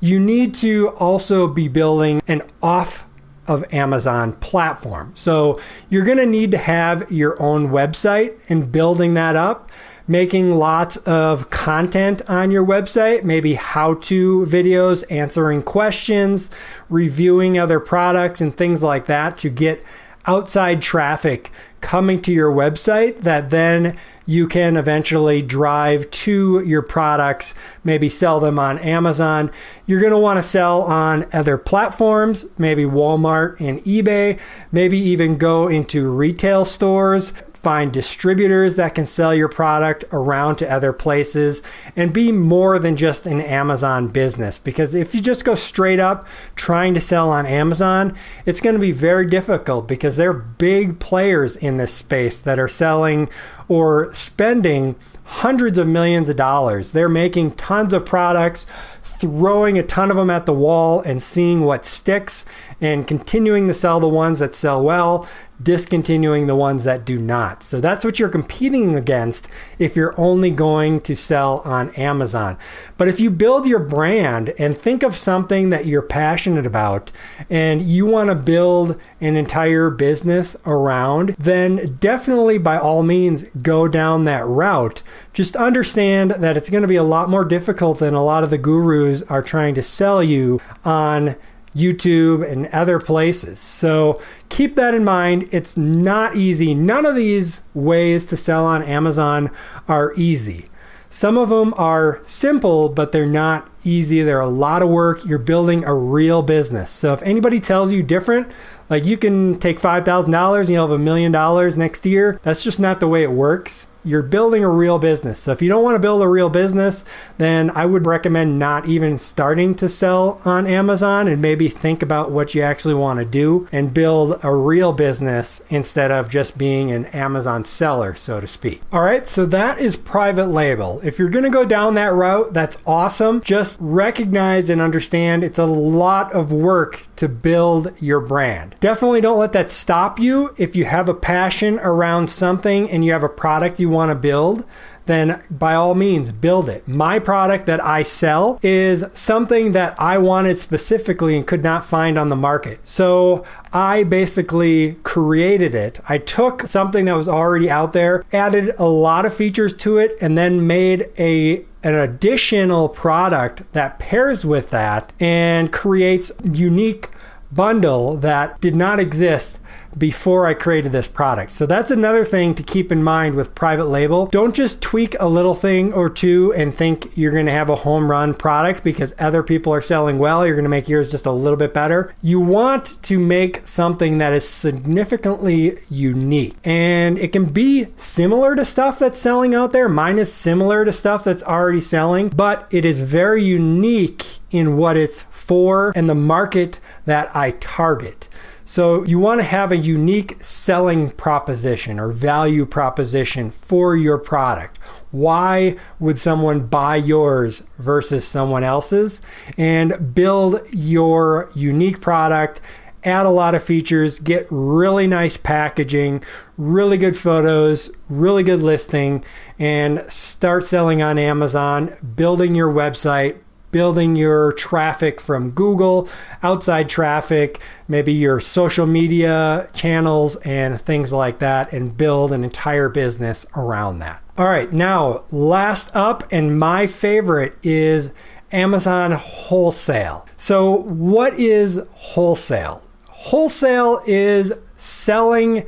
you 0.00 0.18
need 0.18 0.54
to 0.54 0.88
also 0.90 1.46
be 1.46 1.68
building 1.68 2.22
an 2.26 2.42
off 2.62 3.06
of 3.46 3.64
Amazon 3.74 4.32
platform. 4.34 5.12
So 5.16 5.60
you're 5.88 6.04
going 6.04 6.18
to 6.18 6.26
need 6.26 6.52
to 6.52 6.58
have 6.58 7.10
your 7.10 7.40
own 7.42 7.70
website 7.70 8.38
and 8.48 8.70
building 8.70 9.14
that 9.14 9.34
up, 9.34 9.70
making 10.06 10.56
lots 10.56 10.98
of 10.98 11.50
content 11.50 12.22
on 12.28 12.52
your 12.52 12.64
website, 12.64 13.24
maybe 13.24 13.54
how 13.54 13.94
to 13.94 14.46
videos, 14.46 15.02
answering 15.10 15.64
questions, 15.64 16.48
reviewing 16.88 17.58
other 17.58 17.80
products, 17.80 18.40
and 18.40 18.56
things 18.56 18.84
like 18.84 19.06
that 19.06 19.36
to 19.38 19.50
get 19.50 19.82
outside 20.26 20.82
traffic 20.82 21.50
coming 21.80 22.20
to 22.22 22.32
your 22.32 22.52
website 22.52 23.20
that 23.20 23.50
then 23.50 23.96
you 24.26 24.46
can 24.46 24.76
eventually 24.76 25.42
drive 25.42 26.08
to 26.10 26.62
your 26.64 26.82
products, 26.82 27.54
maybe 27.82 28.08
sell 28.08 28.38
them 28.38 28.58
on 28.58 28.78
Amazon. 28.78 29.50
You're 29.86 30.00
going 30.00 30.12
to 30.12 30.18
want 30.18 30.36
to 30.36 30.42
sell 30.42 30.82
on 30.82 31.26
other 31.32 31.58
platforms, 31.58 32.44
maybe 32.56 32.84
Walmart 32.84 33.58
and 33.60 33.80
eBay, 33.80 34.38
maybe 34.70 34.98
even 34.98 35.36
go 35.36 35.66
into 35.68 36.08
retail 36.10 36.64
stores 36.64 37.32
find 37.62 37.92
distributors 37.92 38.76
that 38.76 38.94
can 38.94 39.04
sell 39.04 39.34
your 39.34 39.48
product 39.48 40.02
around 40.12 40.56
to 40.56 40.70
other 40.70 40.94
places 40.94 41.62
and 41.94 42.10
be 42.10 42.32
more 42.32 42.78
than 42.78 42.96
just 42.96 43.26
an 43.26 43.40
Amazon 43.40 44.08
business. 44.08 44.58
Because 44.58 44.94
if 44.94 45.14
you 45.14 45.20
just 45.20 45.44
go 45.44 45.54
straight 45.54 46.00
up 46.00 46.26
trying 46.56 46.94
to 46.94 47.00
sell 47.00 47.28
on 47.28 47.44
Amazon, 47.44 48.16
it's 48.46 48.60
going 48.60 48.74
to 48.74 48.80
be 48.80 48.92
very 48.92 49.26
difficult 49.26 49.86
because 49.86 50.16
they're 50.16 50.32
big 50.32 50.98
players 51.00 51.54
in 51.54 51.76
this 51.76 51.92
space 51.92 52.40
that 52.40 52.58
are 52.58 52.68
selling 52.68 53.28
or 53.68 54.12
spending 54.14 54.96
hundreds 55.24 55.76
of 55.76 55.86
millions 55.86 56.30
of 56.30 56.36
dollars. 56.36 56.92
They're 56.92 57.10
making 57.10 57.52
tons 57.52 57.92
of 57.92 58.06
products 58.06 58.64
throwing 59.02 59.78
a 59.78 59.82
ton 59.82 60.10
of 60.10 60.16
them 60.16 60.30
at 60.30 60.46
the 60.46 60.52
wall 60.52 61.02
and 61.02 61.22
seeing 61.22 61.60
what 61.60 61.84
sticks 61.84 62.46
and 62.80 63.06
continuing 63.06 63.66
to 63.66 63.74
sell 63.74 64.00
the 64.00 64.08
ones 64.08 64.38
that 64.38 64.54
sell 64.54 64.82
well, 64.82 65.28
discontinuing 65.62 66.46
the 66.46 66.56
ones 66.56 66.84
that 66.84 67.04
do 67.04 67.18
not. 67.18 67.62
So 67.62 67.80
that's 67.80 68.04
what 68.04 68.18
you're 68.18 68.28
competing 68.28 68.94
against 68.94 69.48
if 69.78 69.96
you're 69.96 70.18
only 70.18 70.50
going 70.50 71.00
to 71.02 71.14
sell 71.14 71.60
on 71.64 71.90
Amazon. 71.90 72.56
But 72.96 73.08
if 73.08 73.20
you 73.20 73.30
build 73.30 73.66
your 73.66 73.78
brand 73.78 74.54
and 74.58 74.76
think 74.76 75.02
of 75.02 75.16
something 75.16 75.70
that 75.70 75.86
you're 75.86 76.02
passionate 76.02 76.66
about 76.66 77.12
and 77.48 77.82
you 77.82 78.06
want 78.06 78.28
to 78.28 78.34
build 78.34 79.00
an 79.20 79.36
entire 79.36 79.90
business 79.90 80.56
around, 80.64 81.36
then 81.38 81.96
definitely 82.00 82.58
by 82.58 82.78
all 82.78 83.02
means 83.02 83.44
go 83.62 83.86
down 83.86 84.24
that 84.24 84.46
route. 84.46 85.02
Just 85.32 85.56
understand 85.56 86.32
that 86.32 86.56
it's 86.56 86.70
going 86.70 86.82
to 86.82 86.88
be 86.88 86.96
a 86.96 87.02
lot 87.02 87.28
more 87.28 87.44
difficult 87.44 87.98
than 87.98 88.14
a 88.14 88.24
lot 88.24 88.44
of 88.44 88.50
the 88.50 88.58
gurus 88.58 89.22
are 89.22 89.42
trying 89.42 89.74
to 89.74 89.82
sell 89.82 90.22
you 90.22 90.60
on 90.84 91.36
YouTube, 91.74 92.50
and 92.50 92.66
other 92.68 92.98
places. 92.98 93.58
So 93.58 94.20
keep 94.48 94.76
that 94.76 94.94
in 94.94 95.04
mind. 95.04 95.48
It's 95.52 95.76
not 95.76 96.36
easy. 96.36 96.74
None 96.74 97.06
of 97.06 97.14
these 97.14 97.62
ways 97.74 98.26
to 98.26 98.36
sell 98.36 98.66
on 98.66 98.82
Amazon 98.82 99.50
are 99.88 100.12
easy. 100.16 100.66
Some 101.08 101.36
of 101.36 101.48
them 101.48 101.74
are 101.76 102.20
simple, 102.24 102.88
but 102.88 103.12
they're 103.12 103.26
not 103.26 103.68
easy. 103.84 104.22
They're 104.22 104.40
a 104.40 104.48
lot 104.48 104.82
of 104.82 104.88
work. 104.88 105.24
You're 105.24 105.38
building 105.38 105.84
a 105.84 105.94
real 105.94 106.42
business. 106.42 106.90
So 106.90 107.12
if 107.12 107.22
anybody 107.22 107.60
tells 107.60 107.92
you 107.92 108.02
different, 108.02 108.50
like 108.88 109.04
you 109.04 109.16
can 109.16 109.58
take 109.58 109.80
$5,000 109.80 110.60
and 110.60 110.68
you'll 110.68 110.88
have 110.88 110.90
a 110.90 110.98
million 110.98 111.32
dollars 111.32 111.76
next 111.76 112.04
year, 112.04 112.40
that's 112.42 112.64
just 112.64 112.80
not 112.80 113.00
the 113.00 113.08
way 113.08 113.22
it 113.22 113.30
works 113.30 113.86
you're 114.04 114.22
building 114.22 114.64
a 114.64 114.68
real 114.68 114.98
business. 114.98 115.38
So 115.38 115.52
if 115.52 115.60
you 115.60 115.68
don't 115.68 115.84
want 115.84 115.94
to 115.94 116.00
build 116.00 116.22
a 116.22 116.28
real 116.28 116.48
business, 116.48 117.04
then 117.38 117.70
I 117.70 117.86
would 117.86 118.06
recommend 118.06 118.58
not 118.58 118.86
even 118.86 119.18
starting 119.18 119.74
to 119.76 119.88
sell 119.88 120.40
on 120.44 120.66
Amazon 120.66 121.28
and 121.28 121.42
maybe 121.42 121.68
think 121.68 122.02
about 122.02 122.30
what 122.30 122.54
you 122.54 122.62
actually 122.62 122.94
want 122.94 123.18
to 123.18 123.24
do 123.24 123.68
and 123.72 123.92
build 123.92 124.40
a 124.42 124.54
real 124.54 124.92
business 124.92 125.62
instead 125.68 126.10
of 126.10 126.30
just 126.30 126.56
being 126.56 126.90
an 126.90 127.06
Amazon 127.06 127.64
seller, 127.64 128.14
so 128.14 128.40
to 128.40 128.46
speak. 128.46 128.80
All 128.92 129.02
right, 129.02 129.28
so 129.28 129.44
that 129.46 129.78
is 129.78 129.96
private 129.96 130.46
label. 130.46 131.00
If 131.02 131.18
you're 131.18 131.28
going 131.28 131.44
to 131.44 131.50
go 131.50 131.64
down 131.64 131.94
that 131.94 132.12
route, 132.12 132.54
that's 132.54 132.78
awesome. 132.86 133.40
Just 133.40 133.69
recognize 133.80 134.70
and 134.70 134.80
understand 134.80 135.44
it's 135.44 135.58
a 135.58 135.64
lot 135.64 136.32
of 136.32 136.50
work 136.50 137.06
to 137.16 137.28
build 137.28 137.92
your 138.00 138.20
brand. 138.20 138.74
Definitely 138.80 139.20
don't 139.20 139.38
let 139.38 139.52
that 139.52 139.70
stop 139.70 140.18
you. 140.18 140.54
If 140.56 140.74
you 140.74 140.86
have 140.86 141.08
a 141.08 141.14
passion 141.14 141.78
around 141.80 142.30
something 142.30 142.90
and 142.90 143.04
you 143.04 143.12
have 143.12 143.22
a 143.22 143.28
product 143.28 143.78
you 143.78 143.88
want 143.88 144.10
to 144.10 144.14
build, 144.14 144.64
then 145.06 145.42
by 145.50 145.74
all 145.74 145.94
means 145.94 146.30
build 146.30 146.68
it. 146.68 146.86
My 146.86 147.18
product 147.18 147.66
that 147.66 147.84
I 147.84 148.02
sell 148.02 148.60
is 148.62 149.04
something 149.12 149.72
that 149.72 150.00
I 150.00 150.18
wanted 150.18 150.56
specifically 150.56 151.36
and 151.36 151.46
could 151.46 151.64
not 151.64 151.84
find 151.84 152.16
on 152.16 152.28
the 152.28 152.36
market. 152.36 152.78
So 152.84 153.44
I 153.72 154.04
basically 154.04 154.94
created 155.02 155.74
it. 155.74 156.00
I 156.08 156.18
took 156.18 156.68
something 156.68 157.06
that 157.06 157.16
was 157.16 157.28
already 157.28 157.68
out 157.68 157.92
there, 157.92 158.24
added 158.32 158.72
a 158.78 158.86
lot 158.86 159.26
of 159.26 159.34
features 159.34 159.74
to 159.78 159.98
it, 159.98 160.16
and 160.20 160.38
then 160.38 160.66
made 160.66 161.08
a 161.18 161.64
an 161.82 161.94
additional 161.94 162.88
product 162.88 163.62
that 163.72 163.98
pairs 163.98 164.44
with 164.44 164.70
that 164.70 165.12
and 165.18 165.72
creates 165.72 166.32
unique 166.44 167.08
bundle 167.52 168.16
that 168.16 168.60
did 168.60 168.76
not 168.76 169.00
exist 169.00 169.58
before 169.96 170.46
I 170.46 170.54
created 170.54 170.92
this 170.92 171.08
product. 171.08 171.52
So 171.52 171.66
that's 171.66 171.90
another 171.90 172.24
thing 172.24 172.54
to 172.54 172.62
keep 172.62 172.92
in 172.92 173.02
mind 173.02 173.34
with 173.34 173.54
private 173.54 173.86
label. 173.86 174.26
Don't 174.26 174.54
just 174.54 174.82
tweak 174.82 175.14
a 175.18 175.26
little 175.26 175.54
thing 175.54 175.92
or 175.92 176.08
two 176.08 176.52
and 176.54 176.74
think 176.74 177.16
you're 177.16 177.32
going 177.32 177.46
to 177.46 177.52
have 177.52 177.68
a 177.70 177.76
home 177.76 178.10
run 178.10 178.34
product 178.34 178.84
because 178.84 179.14
other 179.18 179.42
people 179.42 179.72
are 179.72 179.80
selling 179.80 180.18
well. 180.18 180.46
You're 180.46 180.56
going 180.56 180.64
to 180.64 180.70
make 180.70 180.88
yours 180.88 181.10
just 181.10 181.26
a 181.26 181.32
little 181.32 181.56
bit 181.56 181.74
better. 181.74 182.14
You 182.22 182.40
want 182.40 183.02
to 183.02 183.18
make 183.18 183.66
something 183.66 184.18
that 184.18 184.32
is 184.32 184.48
significantly 184.48 185.78
unique 185.88 186.56
and 186.64 187.18
it 187.18 187.32
can 187.32 187.46
be 187.46 187.88
similar 187.96 188.54
to 188.54 188.64
stuff 188.64 188.98
that's 188.98 189.18
selling 189.18 189.54
out 189.54 189.72
there. 189.72 189.88
Mine 189.88 190.18
is 190.18 190.32
similar 190.32 190.84
to 190.84 190.92
stuff 190.92 191.24
that's 191.24 191.42
already 191.42 191.80
selling, 191.80 192.28
but 192.28 192.66
it 192.70 192.84
is 192.84 193.00
very 193.00 193.44
unique 193.44 194.38
in 194.50 194.76
what 194.76 194.96
it's 194.96 195.22
for 195.22 195.92
and 195.96 196.08
the 196.08 196.14
market 196.14 196.78
that 197.06 197.34
I 197.34 197.52
target. 197.52 198.28
So 198.70 199.02
you 199.02 199.18
want 199.18 199.40
to 199.40 199.44
have 199.44 199.72
a 199.72 199.76
unique 199.76 200.36
selling 200.44 201.10
proposition 201.10 201.98
or 201.98 202.12
value 202.12 202.64
proposition 202.64 203.50
for 203.50 203.96
your 203.96 204.16
product. 204.16 204.78
Why 205.10 205.74
would 205.98 206.18
someone 206.18 206.68
buy 206.68 206.94
yours 206.94 207.64
versus 207.78 208.24
someone 208.24 208.62
else's? 208.62 209.22
And 209.58 210.14
build 210.14 210.60
your 210.70 211.50
unique 211.52 212.00
product 212.00 212.60
add 213.02 213.24
a 213.24 213.30
lot 213.30 213.54
of 213.54 213.64
features, 213.64 214.18
get 214.18 214.46
really 214.50 215.06
nice 215.06 215.38
packaging, 215.38 216.22
really 216.58 216.98
good 216.98 217.16
photos, 217.16 217.90
really 218.10 218.42
good 218.42 218.60
listing, 218.60 219.24
and 219.58 220.04
start 220.12 220.66
selling 220.66 221.00
on 221.00 221.18
Amazon, 221.18 221.96
building 222.14 222.54
your 222.54 222.70
website, 222.70 223.38
building 223.70 224.16
your 224.16 224.52
traffic 224.52 225.20
from 225.20 225.50
Google, 225.50 226.08
outside 226.42 226.88
traffic, 226.88 227.60
maybe 227.88 228.12
your 228.12 228.40
social 228.40 228.86
media 228.86 229.68
channels, 229.74 230.36
and 230.36 230.80
things 230.80 231.12
like 231.12 231.38
that, 231.38 231.72
and 231.72 231.96
build 231.96 232.32
an 232.32 232.44
entire 232.44 232.88
business 232.88 233.46
around 233.56 233.98
that. 234.00 234.22
All 234.36 234.46
right, 234.46 234.72
now, 234.72 235.24
last 235.30 235.94
up, 235.94 236.24
and 236.32 236.58
my 236.58 236.86
favorite 236.86 237.58
is 237.62 238.12
Amazon 238.52 239.12
wholesale. 239.12 240.26
So, 240.36 240.82
what 240.82 241.38
is 241.38 241.80
wholesale? 241.92 242.82
Wholesale 243.08 244.02
is 244.06 244.52
selling 244.76 245.66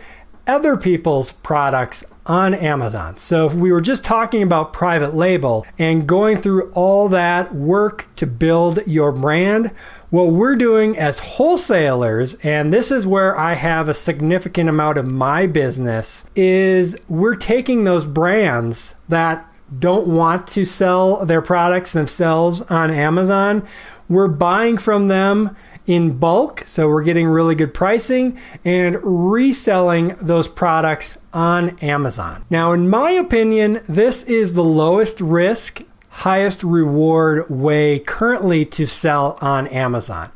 other 0.52 0.76
people's 0.76 1.32
products 1.32 2.04
on 2.26 2.52
Amazon. 2.52 3.16
So 3.16 3.46
if 3.46 3.54
we 3.54 3.72
were 3.72 3.80
just 3.80 4.04
talking 4.04 4.42
about 4.42 4.74
private 4.74 5.14
label 5.14 5.66
and 5.78 6.06
going 6.06 6.36
through 6.36 6.70
all 6.72 7.08
that 7.08 7.54
work 7.54 8.06
to 8.16 8.26
build 8.26 8.86
your 8.86 9.12
brand, 9.12 9.68
what 10.10 10.26
we're 10.26 10.54
doing 10.54 10.96
as 10.96 11.20
wholesalers, 11.20 12.34
and 12.42 12.70
this 12.70 12.92
is 12.92 13.06
where 13.06 13.36
I 13.36 13.54
have 13.54 13.88
a 13.88 13.94
significant 13.94 14.68
amount 14.68 14.98
of 14.98 15.10
my 15.10 15.46
business, 15.46 16.26
is 16.36 16.98
we're 17.08 17.34
taking 17.34 17.84
those 17.84 18.04
brands 18.04 18.94
that 19.08 19.48
don't 19.78 20.06
want 20.06 20.46
to 20.48 20.66
sell 20.66 21.24
their 21.24 21.40
products 21.40 21.94
themselves 21.94 22.60
on 22.62 22.90
Amazon. 22.90 23.66
We're 24.06 24.28
buying 24.28 24.76
from 24.76 25.08
them 25.08 25.56
in 25.86 26.18
bulk, 26.18 26.64
so 26.66 26.88
we're 26.88 27.02
getting 27.02 27.26
really 27.26 27.54
good 27.54 27.74
pricing 27.74 28.38
and 28.64 28.98
reselling 29.02 30.16
those 30.20 30.48
products 30.48 31.18
on 31.32 31.78
Amazon. 31.80 32.44
Now, 32.50 32.72
in 32.72 32.88
my 32.88 33.10
opinion, 33.10 33.82
this 33.88 34.22
is 34.24 34.54
the 34.54 34.64
lowest 34.64 35.20
risk 35.20 35.82
highest 36.12 36.62
reward 36.62 37.48
way 37.48 37.98
currently 37.98 38.66
to 38.66 38.86
sell 38.86 39.38
on 39.40 39.66
Amazon. 39.68 40.30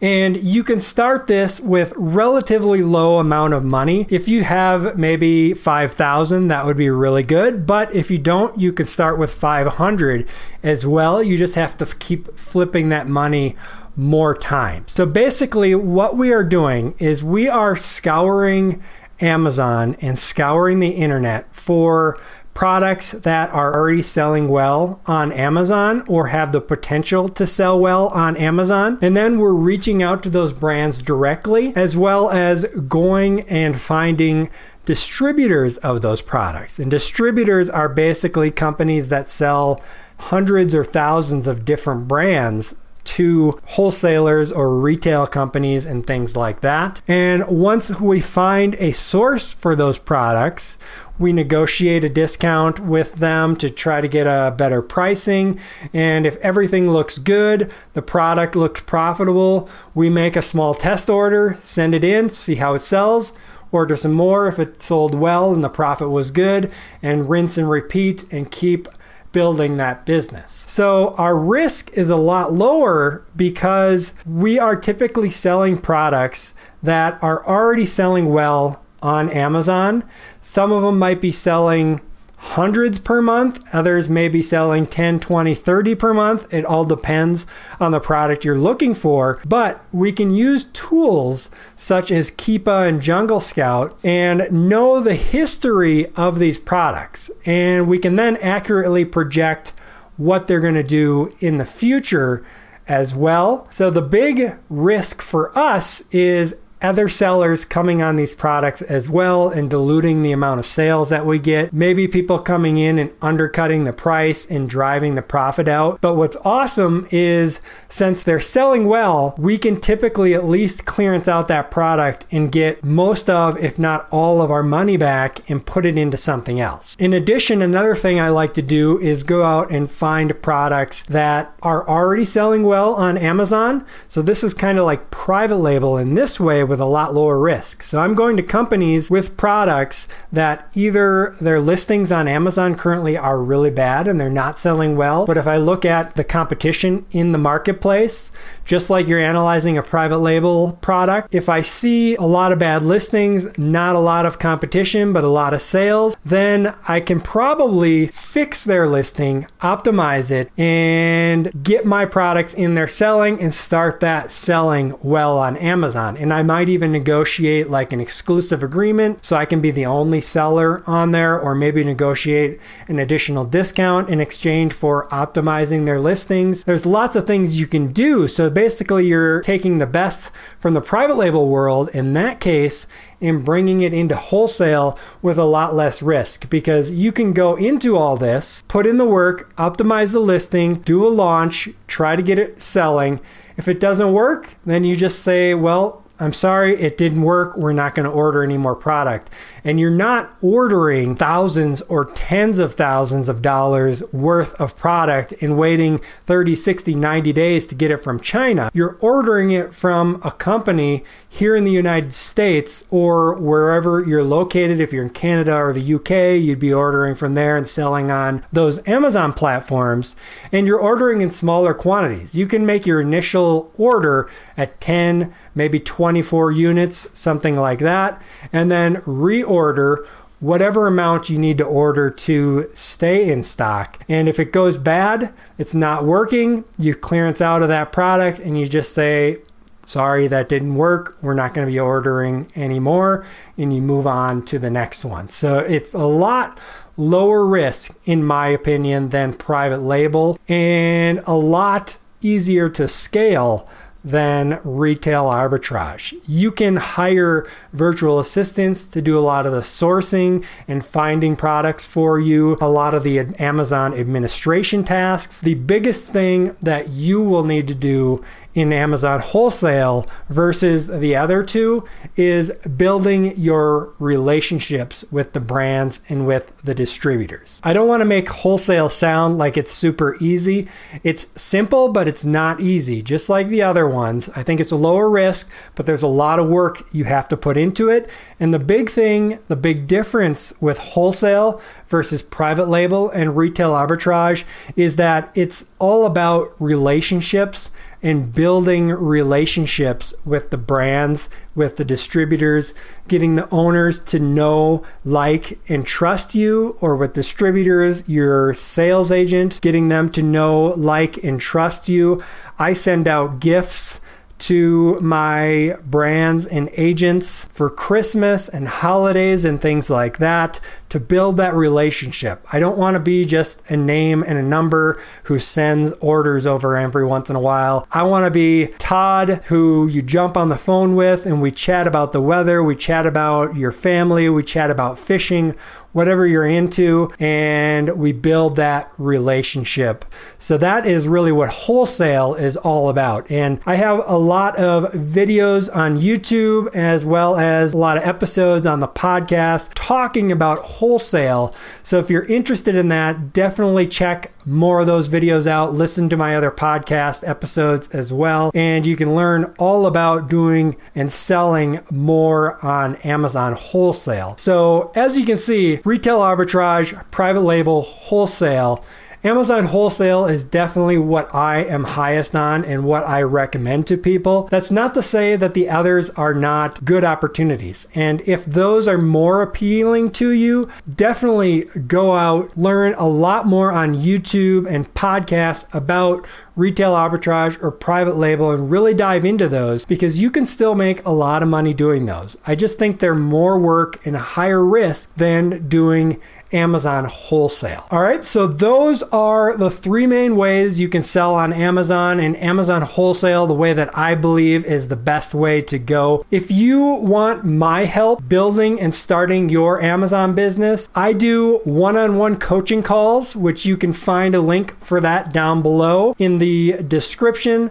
And 0.00 0.36
you 0.36 0.64
can 0.64 0.80
start 0.80 1.28
this 1.28 1.60
with 1.60 1.92
relatively 1.96 2.82
low 2.82 3.18
amount 3.18 3.54
of 3.54 3.64
money. 3.64 4.06
If 4.10 4.26
you 4.26 4.42
have 4.42 4.98
maybe 4.98 5.54
5,000, 5.54 6.48
that 6.48 6.66
would 6.66 6.76
be 6.76 6.90
really 6.90 7.22
good, 7.22 7.64
but 7.64 7.94
if 7.94 8.10
you 8.10 8.18
don't, 8.18 8.58
you 8.58 8.72
could 8.72 8.88
start 8.88 9.18
with 9.18 9.32
500 9.32 10.28
as 10.64 10.84
well. 10.84 11.22
You 11.22 11.38
just 11.38 11.54
have 11.54 11.76
to 11.76 11.86
keep 11.86 12.36
flipping 12.36 12.88
that 12.88 13.06
money 13.06 13.56
more 14.00 14.34
times. 14.34 14.92
So 14.92 15.04
basically 15.04 15.74
what 15.74 16.16
we 16.16 16.32
are 16.32 16.42
doing 16.42 16.94
is 16.98 17.22
we 17.22 17.48
are 17.48 17.76
scouring 17.76 18.82
Amazon 19.20 19.96
and 20.00 20.18
scouring 20.18 20.80
the 20.80 20.88
internet 20.88 21.54
for 21.54 22.18
products 22.54 23.12
that 23.12 23.50
are 23.50 23.74
already 23.74 24.02
selling 24.02 24.48
well 24.48 25.00
on 25.06 25.30
Amazon 25.32 26.02
or 26.08 26.28
have 26.28 26.52
the 26.52 26.60
potential 26.60 27.28
to 27.28 27.46
sell 27.46 27.78
well 27.78 28.08
on 28.08 28.36
Amazon. 28.36 28.98
And 29.02 29.16
then 29.16 29.38
we're 29.38 29.52
reaching 29.52 30.02
out 30.02 30.22
to 30.24 30.30
those 30.30 30.52
brands 30.52 31.00
directly, 31.00 31.74
as 31.76 31.96
well 31.96 32.30
as 32.30 32.64
going 32.88 33.42
and 33.42 33.80
finding 33.80 34.50
distributors 34.84 35.78
of 35.78 36.00
those 36.00 36.22
products. 36.22 36.78
And 36.78 36.90
distributors 36.90 37.70
are 37.70 37.88
basically 37.88 38.50
companies 38.50 39.10
that 39.10 39.28
sell 39.28 39.80
hundreds 40.18 40.74
or 40.74 40.84
thousands 40.84 41.46
of 41.46 41.64
different 41.64 42.08
brands 42.08 42.74
to 43.04 43.60
wholesalers 43.64 44.52
or 44.52 44.78
retail 44.78 45.26
companies 45.26 45.86
and 45.86 46.06
things 46.06 46.36
like 46.36 46.60
that. 46.60 47.02
And 47.08 47.46
once 47.48 48.00
we 48.00 48.20
find 48.20 48.74
a 48.76 48.92
source 48.92 49.52
for 49.52 49.74
those 49.74 49.98
products, 49.98 50.78
we 51.18 51.32
negotiate 51.32 52.04
a 52.04 52.08
discount 52.08 52.80
with 52.80 53.16
them 53.16 53.56
to 53.56 53.68
try 53.68 54.00
to 54.00 54.08
get 54.08 54.26
a 54.26 54.54
better 54.56 54.80
pricing. 54.80 55.60
And 55.92 56.26
if 56.26 56.36
everything 56.38 56.90
looks 56.90 57.18
good, 57.18 57.70
the 57.92 58.02
product 58.02 58.56
looks 58.56 58.80
profitable, 58.80 59.68
we 59.94 60.08
make 60.08 60.36
a 60.36 60.42
small 60.42 60.74
test 60.74 61.10
order, 61.10 61.58
send 61.62 61.94
it 61.94 62.04
in, 62.04 62.30
see 62.30 62.56
how 62.56 62.74
it 62.74 62.80
sells 62.80 63.36
order 63.72 63.96
some 63.96 64.12
more 64.12 64.48
if 64.48 64.58
it 64.58 64.82
sold 64.82 65.14
well 65.14 65.52
and 65.52 65.62
the 65.62 65.68
profit 65.68 66.10
was 66.10 66.30
good, 66.30 66.72
and 67.02 67.30
rinse 67.30 67.56
and 67.56 67.70
repeat 67.70 68.30
and 68.32 68.50
keep 68.50 68.88
building 69.32 69.76
that 69.76 70.04
business. 70.04 70.64
So 70.68 71.14
our 71.14 71.36
risk 71.36 71.92
is 71.92 72.10
a 72.10 72.16
lot 72.16 72.52
lower 72.52 73.24
because 73.36 74.14
we 74.26 74.58
are 74.58 74.76
typically 74.76 75.30
selling 75.30 75.78
products 75.78 76.54
that 76.82 77.22
are 77.22 77.46
already 77.46 77.86
selling 77.86 78.30
well 78.30 78.82
on 79.02 79.30
Amazon. 79.30 80.04
Some 80.40 80.72
of 80.72 80.82
them 80.82 80.98
might 80.98 81.20
be 81.20 81.32
selling 81.32 82.00
hundreds 82.40 82.98
per 82.98 83.20
month. 83.20 83.62
Others 83.72 84.08
may 84.08 84.28
be 84.28 84.42
selling 84.42 84.86
10, 84.86 85.20
20, 85.20 85.54
30 85.54 85.94
per 85.94 86.14
month. 86.14 86.52
It 86.52 86.64
all 86.64 86.84
depends 86.84 87.46
on 87.78 87.92
the 87.92 88.00
product 88.00 88.44
you're 88.44 88.58
looking 88.58 88.94
for. 88.94 89.38
But 89.46 89.84
we 89.92 90.10
can 90.10 90.30
use 90.30 90.64
tools 90.72 91.50
such 91.76 92.10
as 92.10 92.30
Keepa 92.30 92.88
and 92.88 93.02
Jungle 93.02 93.40
Scout 93.40 93.98
and 94.02 94.50
know 94.50 95.00
the 95.00 95.14
history 95.14 96.06
of 96.16 96.38
these 96.38 96.58
products. 96.58 97.30
And 97.44 97.86
we 97.86 97.98
can 97.98 98.16
then 98.16 98.36
accurately 98.38 99.04
project 99.04 99.72
what 100.16 100.46
they're 100.46 100.60
going 100.60 100.74
to 100.74 100.82
do 100.82 101.34
in 101.40 101.58
the 101.58 101.64
future 101.64 102.44
as 102.88 103.14
well. 103.14 103.66
So 103.70 103.90
the 103.90 104.02
big 104.02 104.56
risk 104.68 105.22
for 105.22 105.56
us 105.56 106.02
is 106.10 106.56
other 106.82 107.08
sellers 107.08 107.64
coming 107.64 108.02
on 108.02 108.16
these 108.16 108.34
products 108.34 108.82
as 108.82 109.08
well 109.08 109.48
and 109.48 109.70
diluting 109.70 110.22
the 110.22 110.32
amount 110.32 110.60
of 110.60 110.66
sales 110.66 111.10
that 111.10 111.26
we 111.26 111.38
get. 111.38 111.72
Maybe 111.72 112.08
people 112.08 112.38
coming 112.38 112.78
in 112.78 112.98
and 112.98 113.10
undercutting 113.20 113.84
the 113.84 113.92
price 113.92 114.46
and 114.50 114.68
driving 114.68 115.14
the 115.14 115.22
profit 115.22 115.68
out. 115.68 116.00
But 116.00 116.14
what's 116.14 116.36
awesome 116.44 117.06
is 117.10 117.60
since 117.88 118.24
they're 118.24 118.40
selling 118.40 118.86
well, 118.86 119.34
we 119.36 119.58
can 119.58 119.80
typically 119.80 120.34
at 120.34 120.44
least 120.44 120.86
clearance 120.86 121.28
out 121.28 121.48
that 121.48 121.70
product 121.70 122.26
and 122.30 122.52
get 122.52 122.82
most 122.82 123.28
of, 123.28 123.58
if 123.62 123.78
not 123.78 124.08
all 124.10 124.40
of 124.40 124.50
our 124.50 124.62
money 124.62 124.96
back 124.96 125.48
and 125.50 125.64
put 125.64 125.86
it 125.86 125.98
into 125.98 126.16
something 126.16 126.60
else. 126.60 126.96
In 126.98 127.12
addition, 127.12 127.62
another 127.62 127.94
thing 127.94 128.18
I 128.20 128.28
like 128.28 128.54
to 128.54 128.62
do 128.62 128.98
is 129.00 129.22
go 129.22 129.44
out 129.44 129.70
and 129.70 129.90
find 129.90 130.40
products 130.42 131.02
that 131.04 131.54
are 131.62 131.86
already 131.88 132.24
selling 132.24 132.62
well 132.62 132.94
on 132.94 133.18
Amazon. 133.18 133.84
So 134.08 134.22
this 134.22 134.42
is 134.42 134.54
kind 134.54 134.78
of 134.78 134.86
like 134.86 135.10
private 135.10 135.56
label 135.56 135.96
in 135.96 136.14
this 136.14 136.40
way 136.40 136.64
with 136.70 136.80
a 136.80 136.86
lot 136.86 137.14
lower 137.14 137.38
risk. 137.38 137.82
So 137.82 138.00
I'm 138.00 138.14
going 138.14 138.36
to 138.38 138.42
companies 138.42 139.10
with 139.10 139.36
products 139.36 140.08
that 140.32 140.70
either 140.74 141.36
their 141.40 141.60
listings 141.60 142.10
on 142.10 142.28
Amazon 142.28 142.76
currently 142.76 143.16
are 143.16 143.42
really 143.42 143.70
bad 143.70 144.08
and 144.08 144.18
they're 144.18 144.30
not 144.30 144.58
selling 144.58 144.96
well. 144.96 145.26
But 145.26 145.36
if 145.36 145.46
I 145.46 145.56
look 145.56 145.84
at 145.84 146.14
the 146.16 146.24
competition 146.24 147.04
in 147.10 147.32
the 147.32 147.38
marketplace, 147.38 148.32
just 148.64 148.88
like 148.88 149.06
you're 149.06 149.18
analyzing 149.18 149.76
a 149.76 149.82
private 149.82 150.18
label 150.18 150.78
product, 150.80 151.34
if 151.34 151.48
I 151.48 151.60
see 151.60 152.14
a 152.14 152.22
lot 152.22 152.52
of 152.52 152.58
bad 152.58 152.82
listings, 152.82 153.58
not 153.58 153.96
a 153.96 154.00
lot 154.00 154.24
of 154.24 154.38
competition, 154.38 155.12
but 155.12 155.24
a 155.24 155.28
lot 155.28 155.52
of 155.52 155.60
sales, 155.60 156.16
then 156.24 156.74
I 156.86 157.00
can 157.00 157.20
probably 157.20 158.06
fix 158.06 158.64
their 158.64 158.86
listing, 158.86 159.46
optimize 159.60 160.30
it, 160.30 160.50
and 160.56 161.64
get 161.64 161.84
my 161.84 162.06
products 162.06 162.54
in 162.54 162.74
there 162.74 162.86
selling 162.86 163.40
and 163.40 163.52
start 163.52 163.98
that 164.00 164.30
selling 164.30 164.96
well 165.02 165.36
on 165.36 165.56
Amazon. 165.56 166.16
And 166.16 166.32
I 166.32 166.42
might 166.42 166.59
even 166.68 166.92
negotiate 166.92 167.70
like 167.70 167.92
an 167.92 168.00
exclusive 168.00 168.62
agreement 168.62 169.24
so 169.24 169.36
I 169.36 169.44
can 169.44 169.60
be 169.60 169.70
the 169.70 169.86
only 169.86 170.20
seller 170.20 170.82
on 170.86 171.10
there, 171.10 171.38
or 171.38 171.54
maybe 171.54 171.82
negotiate 171.82 172.60
an 172.88 172.98
additional 172.98 173.44
discount 173.44 174.08
in 174.08 174.20
exchange 174.20 174.72
for 174.72 175.08
optimizing 175.08 175.84
their 175.84 176.00
listings. 176.00 176.64
There's 176.64 176.86
lots 176.86 177.16
of 177.16 177.26
things 177.26 177.58
you 177.58 177.66
can 177.66 177.92
do. 177.92 178.28
So 178.28 178.50
basically 178.50 179.06
you're 179.06 179.40
taking 179.42 179.78
the 179.78 179.86
best 179.86 180.32
from 180.58 180.74
the 180.74 180.80
private 180.80 181.16
label 181.16 181.48
world 181.48 181.88
in 181.90 182.12
that 182.14 182.40
case 182.40 182.86
and 183.20 183.44
bringing 183.44 183.80
it 183.80 183.92
into 183.92 184.16
wholesale 184.16 184.98
with 185.20 185.38
a 185.38 185.44
lot 185.44 185.74
less 185.74 186.00
risk 186.00 186.48
because 186.48 186.90
you 186.90 187.12
can 187.12 187.32
go 187.32 187.56
into 187.56 187.96
all 187.96 188.16
this, 188.16 188.62
put 188.68 188.86
in 188.86 188.96
the 188.96 189.04
work, 189.04 189.54
optimize 189.56 190.12
the 190.12 190.20
listing, 190.20 190.74
do 190.74 191.06
a 191.06 191.10
launch, 191.10 191.68
try 191.86 192.16
to 192.16 192.22
get 192.22 192.38
it 192.38 192.62
selling. 192.62 193.20
If 193.56 193.68
it 193.68 193.80
doesn't 193.80 194.12
work, 194.12 194.54
then 194.64 194.84
you 194.84 194.96
just 194.96 195.20
say, 195.20 195.54
well, 195.54 196.02
I'm 196.20 196.34
sorry, 196.34 196.78
it 196.78 196.98
didn't 196.98 197.22
work. 197.22 197.56
We're 197.56 197.72
not 197.72 197.94
going 197.94 198.04
to 198.04 198.10
order 198.10 198.42
any 198.42 198.58
more 198.58 198.76
product. 198.76 199.30
And 199.64 199.80
you're 199.80 199.90
not 199.90 200.36
ordering 200.42 201.16
thousands 201.16 201.80
or 201.82 202.04
tens 202.04 202.58
of 202.58 202.74
thousands 202.74 203.28
of 203.28 203.40
dollars 203.40 204.02
worth 204.12 204.54
of 204.60 204.76
product 204.76 205.32
and 205.40 205.56
waiting 205.56 205.98
30, 206.26 206.54
60, 206.56 206.94
90 206.94 207.32
days 207.32 207.66
to 207.66 207.74
get 207.74 207.90
it 207.90 207.98
from 207.98 208.20
China. 208.20 208.70
You're 208.74 208.98
ordering 209.00 209.50
it 209.50 209.74
from 209.74 210.20
a 210.22 210.30
company 210.30 211.04
here 211.28 211.56
in 211.56 211.64
the 211.64 211.72
United 211.72 212.14
States 212.14 212.84
or 212.90 213.34
wherever 213.36 214.00
you're 214.00 214.22
located. 214.22 214.80
If 214.80 214.92
you're 214.92 215.04
in 215.04 215.10
Canada 215.10 215.56
or 215.56 215.72
the 215.72 215.94
UK, 215.94 216.42
you'd 216.42 216.58
be 216.58 216.72
ordering 216.72 217.14
from 217.14 217.34
there 217.34 217.56
and 217.56 217.66
selling 217.66 218.10
on 218.10 218.44
those 218.52 218.86
Amazon 218.86 219.32
platforms. 219.32 220.16
And 220.52 220.66
you're 220.66 220.78
ordering 220.78 221.22
in 221.22 221.30
smaller 221.30 221.72
quantities. 221.72 222.34
You 222.34 222.46
can 222.46 222.66
make 222.66 222.84
your 222.84 223.00
initial 223.00 223.72
order 223.78 224.28
at 224.56 224.80
10, 224.80 225.32
maybe 225.54 225.80
24 226.10 226.50
units, 226.50 227.06
something 227.14 227.54
like 227.54 227.78
that, 227.78 228.20
and 228.52 228.68
then 228.68 228.96
reorder 229.02 230.04
whatever 230.40 230.88
amount 230.88 231.30
you 231.30 231.38
need 231.38 231.56
to 231.56 231.64
order 231.64 232.10
to 232.10 232.68
stay 232.74 233.30
in 233.30 233.44
stock. 233.44 234.02
And 234.08 234.28
if 234.28 234.40
it 234.40 234.52
goes 234.52 234.76
bad, 234.76 235.32
it's 235.56 235.72
not 235.72 236.04
working, 236.04 236.64
you 236.76 236.96
clearance 236.96 237.40
out 237.40 237.62
of 237.62 237.68
that 237.68 237.92
product 237.92 238.40
and 238.40 238.58
you 238.58 238.66
just 238.66 238.92
say, 238.92 239.38
sorry, 239.84 240.26
that 240.26 240.48
didn't 240.48 240.74
work. 240.74 241.16
We're 241.22 241.34
not 241.34 241.54
going 241.54 241.68
to 241.68 241.72
be 241.72 241.78
ordering 241.78 242.50
anymore. 242.56 243.24
And 243.56 243.72
you 243.72 243.80
move 243.80 244.06
on 244.06 244.44
to 244.46 244.58
the 244.58 244.70
next 244.70 245.04
one. 245.04 245.28
So 245.28 245.58
it's 245.58 245.94
a 245.94 245.98
lot 245.98 246.58
lower 246.96 247.46
risk, 247.46 247.96
in 248.04 248.24
my 248.24 248.48
opinion, 248.48 249.10
than 249.10 249.34
private 249.34 249.80
label 249.80 250.40
and 250.48 251.20
a 251.24 251.34
lot 251.34 251.98
easier 252.20 252.68
to 252.68 252.88
scale 252.88 253.68
than 254.04 254.60
retail 254.64 255.24
arbitrage. 255.24 256.14
You 256.26 256.50
can 256.50 256.76
hire 256.76 257.46
virtual 257.72 258.18
assistants 258.18 258.86
to 258.88 259.02
do 259.02 259.18
a 259.18 259.20
lot 259.20 259.46
of 259.46 259.52
the 259.52 259.60
sourcing 259.60 260.44
and 260.66 260.84
finding 260.84 261.36
products 261.36 261.84
for 261.84 262.18
you, 262.18 262.56
a 262.60 262.68
lot 262.68 262.94
of 262.94 263.02
the 263.02 263.20
Amazon 263.38 263.94
administration 263.94 264.84
tasks. 264.84 265.40
The 265.40 265.54
biggest 265.54 266.12
thing 266.12 266.56
that 266.60 266.88
you 266.88 267.20
will 267.20 267.44
need 267.44 267.68
to 267.68 267.74
do 267.74 268.24
in 268.54 268.72
Amazon 268.72 269.20
wholesale 269.20 270.06
versus 270.28 270.88
the 270.88 271.14
other 271.14 271.42
two 271.42 271.84
is 272.16 272.50
building 272.76 273.36
your 273.38 273.92
relationships 273.98 275.04
with 275.10 275.32
the 275.32 275.40
brands 275.40 276.00
and 276.08 276.26
with 276.26 276.52
the 276.62 276.74
distributors. 276.74 277.60
I 277.62 277.72
don't 277.72 277.88
want 277.88 278.00
to 278.00 278.06
make 278.06 278.28
wholesale 278.28 278.88
sound 278.88 279.38
like 279.38 279.56
it's 279.56 279.72
super 279.72 280.16
easy. 280.20 280.68
It's 281.04 281.28
simple, 281.40 281.90
but 281.90 282.08
it's 282.08 282.24
not 282.24 282.60
easy, 282.60 283.02
just 283.02 283.28
like 283.28 283.48
the 283.48 283.62
other 283.62 283.88
ones. 283.88 284.28
I 284.34 284.42
think 284.42 284.60
it's 284.60 284.72
a 284.72 284.76
lower 284.76 285.08
risk, 285.08 285.50
but 285.74 285.86
there's 285.86 286.02
a 286.02 286.08
lot 286.08 286.38
of 286.38 286.48
work 286.48 286.82
you 286.92 287.04
have 287.04 287.28
to 287.28 287.36
put 287.36 287.56
into 287.56 287.88
it. 287.88 288.10
And 288.40 288.52
the 288.52 288.58
big 288.58 288.90
thing, 288.90 289.38
the 289.48 289.56
big 289.56 289.86
difference 289.86 290.52
with 290.60 290.78
wholesale 290.78 291.60
versus 291.88 292.22
private 292.22 292.68
label 292.68 293.10
and 293.10 293.36
retail 293.36 293.72
arbitrage 293.72 294.44
is 294.76 294.96
that 294.96 295.30
it's 295.34 295.70
all 295.78 296.04
about 296.04 296.50
relationships 296.58 297.70
and 298.02 298.34
building 298.34 298.88
relationships 298.88 300.14
with 300.24 300.50
the 300.50 300.56
brands, 300.56 301.28
with 301.54 301.76
the 301.76 301.84
distributors, 301.84 302.72
getting 303.08 303.34
the 303.34 303.48
owners 303.50 303.98
to 303.98 304.18
know, 304.18 304.82
like, 305.04 305.58
and 305.68 305.86
trust 305.86 306.34
you, 306.34 306.76
or 306.80 306.96
with 306.96 307.12
distributors, 307.12 308.08
your 308.08 308.54
sales 308.54 309.12
agent, 309.12 309.60
getting 309.60 309.88
them 309.88 310.08
to 310.10 310.22
know, 310.22 310.68
like, 310.76 311.22
and 311.22 311.40
trust 311.40 311.88
you. 311.88 312.22
I 312.58 312.72
send 312.72 313.06
out 313.06 313.40
gifts 313.40 314.00
to 314.40 314.98
my 315.00 315.76
brands 315.84 316.46
and 316.46 316.70
agents 316.72 317.44
for 317.52 317.68
Christmas 317.68 318.48
and 318.48 318.66
holidays 318.66 319.44
and 319.44 319.60
things 319.60 319.90
like 319.90 320.16
that 320.16 320.60
to 320.90 321.00
build 321.00 321.36
that 321.38 321.54
relationship. 321.54 322.44
I 322.52 322.58
don't 322.58 322.76
want 322.76 322.94
to 322.94 323.00
be 323.00 323.24
just 323.24 323.62
a 323.70 323.76
name 323.76 324.22
and 324.26 324.38
a 324.38 324.42
number 324.42 325.00
who 325.24 325.38
sends 325.38 325.92
orders 325.92 326.46
over 326.46 326.76
every 326.76 327.04
once 327.04 327.30
in 327.30 327.36
a 327.36 327.40
while. 327.40 327.86
I 327.90 328.02
want 328.02 328.26
to 328.26 328.30
be 328.30 328.68
Todd, 328.78 329.42
who 329.46 329.88
you 329.88 330.02
jump 330.02 330.36
on 330.36 330.48
the 330.48 330.58
phone 330.58 330.94
with 330.94 331.26
and 331.26 331.40
we 331.40 331.50
chat 331.50 331.86
about 331.86 332.12
the 332.12 332.20
weather, 332.20 332.62
we 332.62 332.76
chat 332.76 333.06
about 333.06 333.56
your 333.56 333.72
family, 333.72 334.28
we 334.28 334.42
chat 334.42 334.70
about 334.70 334.98
fishing 334.98 335.56
whatever 335.92 336.26
you're 336.26 336.46
into, 336.46 337.12
and 337.18 337.96
we 337.98 338.12
build 338.12 338.56
that 338.56 338.92
relationship. 338.96 340.04
So 340.38 340.56
that 340.58 340.86
is 340.86 341.08
really 341.08 341.32
what 341.32 341.50
wholesale 341.50 342.34
is 342.34 342.56
all 342.56 342.88
about. 342.88 343.30
And 343.30 343.60
I 343.66 343.74
have 343.76 344.02
a 344.06 344.16
lot 344.16 344.56
of 344.56 344.92
videos 344.92 345.74
on 345.74 346.00
YouTube 346.00 346.74
as 346.74 347.04
well 347.04 347.36
as 347.36 347.74
a 347.74 347.78
lot 347.78 347.96
of 347.96 348.04
episodes 348.04 348.66
on 348.66 348.80
the 348.80 348.88
podcast 348.88 349.70
talking 349.74 350.30
about 350.30 350.58
wholesale. 350.80 351.54
So 351.82 351.98
if 351.98 352.08
you're 352.08 352.24
interested 352.24 352.74
in 352.74 352.88
that, 352.88 353.34
definitely 353.34 353.86
check 353.86 354.32
more 354.46 354.80
of 354.80 354.86
those 354.86 355.10
videos 355.10 355.46
out. 355.46 355.74
Listen 355.74 356.08
to 356.08 356.16
my 356.16 356.34
other 356.34 356.50
podcast 356.50 357.26
episodes 357.28 357.88
as 357.90 358.14
well. 358.14 358.50
And 358.54 358.86
you 358.86 358.96
can 358.96 359.14
learn 359.14 359.54
all 359.58 359.84
about 359.84 360.28
doing 360.28 360.76
and 360.94 361.12
selling 361.12 361.80
more 361.90 362.64
on 362.64 362.96
Amazon 362.96 363.52
wholesale. 363.52 364.34
So 364.38 364.90
as 364.94 365.18
you 365.18 365.26
can 365.26 365.36
see, 365.36 365.80
retail 365.84 366.20
arbitrage, 366.20 366.98
private 367.10 367.42
label, 367.42 367.82
wholesale. 367.82 368.82
Amazon 369.22 369.66
wholesale 369.66 370.24
is 370.24 370.44
definitely 370.44 370.96
what 370.96 371.34
I 371.34 371.58
am 371.58 371.84
highest 371.84 372.34
on 372.34 372.64
and 372.64 372.84
what 372.84 373.06
I 373.06 373.20
recommend 373.20 373.86
to 373.88 373.98
people. 373.98 374.44
That's 374.44 374.70
not 374.70 374.94
to 374.94 375.02
say 375.02 375.36
that 375.36 375.52
the 375.52 375.68
others 375.68 376.08
are 376.10 376.32
not 376.32 376.86
good 376.86 377.04
opportunities. 377.04 377.86
And 377.94 378.22
if 378.22 378.46
those 378.46 378.88
are 378.88 378.96
more 378.96 379.42
appealing 379.42 380.12
to 380.12 380.30
you, 380.30 380.70
definitely 380.92 381.64
go 381.86 382.12
out, 382.12 382.56
learn 382.56 382.94
a 382.94 383.06
lot 383.06 383.46
more 383.46 383.70
on 383.70 383.94
YouTube 383.94 384.66
and 384.66 384.92
podcasts 384.94 385.66
about 385.74 386.26
retail 386.56 386.92
arbitrage 386.92 387.62
or 387.62 387.70
private 387.70 388.16
label 388.16 388.50
and 388.50 388.70
really 388.70 388.92
dive 388.92 389.24
into 389.24 389.48
those 389.48 389.84
because 389.84 390.20
you 390.20 390.30
can 390.30 390.44
still 390.44 390.74
make 390.74 391.04
a 391.06 391.10
lot 391.10 391.42
of 391.42 391.48
money 391.48 391.72
doing 391.72 392.06
those. 392.06 392.36
I 392.46 392.54
just 392.54 392.78
think 392.78 393.00
they're 393.00 393.14
more 393.14 393.58
work 393.58 394.04
and 394.06 394.16
higher 394.16 394.64
risk 394.64 395.14
than 395.16 395.68
doing 395.68 396.20
Amazon 396.52 397.06
wholesale. 397.06 397.86
All 397.90 398.02
right, 398.02 398.22
so 398.22 398.46
those 398.46 399.02
are 399.12 399.56
the 399.56 399.70
three 399.70 400.06
main 400.06 400.36
ways 400.36 400.80
you 400.80 400.88
can 400.88 401.02
sell 401.02 401.34
on 401.34 401.52
Amazon 401.52 402.20
and 402.20 402.36
Amazon 402.36 402.82
wholesale, 402.82 403.46
the 403.46 403.54
way 403.54 403.72
that 403.72 403.96
I 403.96 404.14
believe 404.14 404.64
is 404.64 404.88
the 404.88 404.96
best 404.96 405.34
way 405.34 405.62
to 405.62 405.78
go. 405.78 406.24
If 406.30 406.50
you 406.50 406.80
want 406.80 407.44
my 407.44 407.84
help 407.84 408.28
building 408.28 408.80
and 408.80 408.94
starting 408.94 409.48
your 409.48 409.82
Amazon 409.82 410.34
business, 410.34 410.88
I 410.94 411.12
do 411.12 411.60
one 411.64 411.96
on 411.96 412.16
one 412.16 412.36
coaching 412.36 412.82
calls, 412.82 413.36
which 413.36 413.64
you 413.64 413.76
can 413.76 413.92
find 413.92 414.34
a 414.34 414.40
link 414.40 414.78
for 414.82 415.00
that 415.00 415.32
down 415.32 415.62
below 415.62 416.14
in 416.18 416.38
the 416.38 416.82
description 416.82 417.70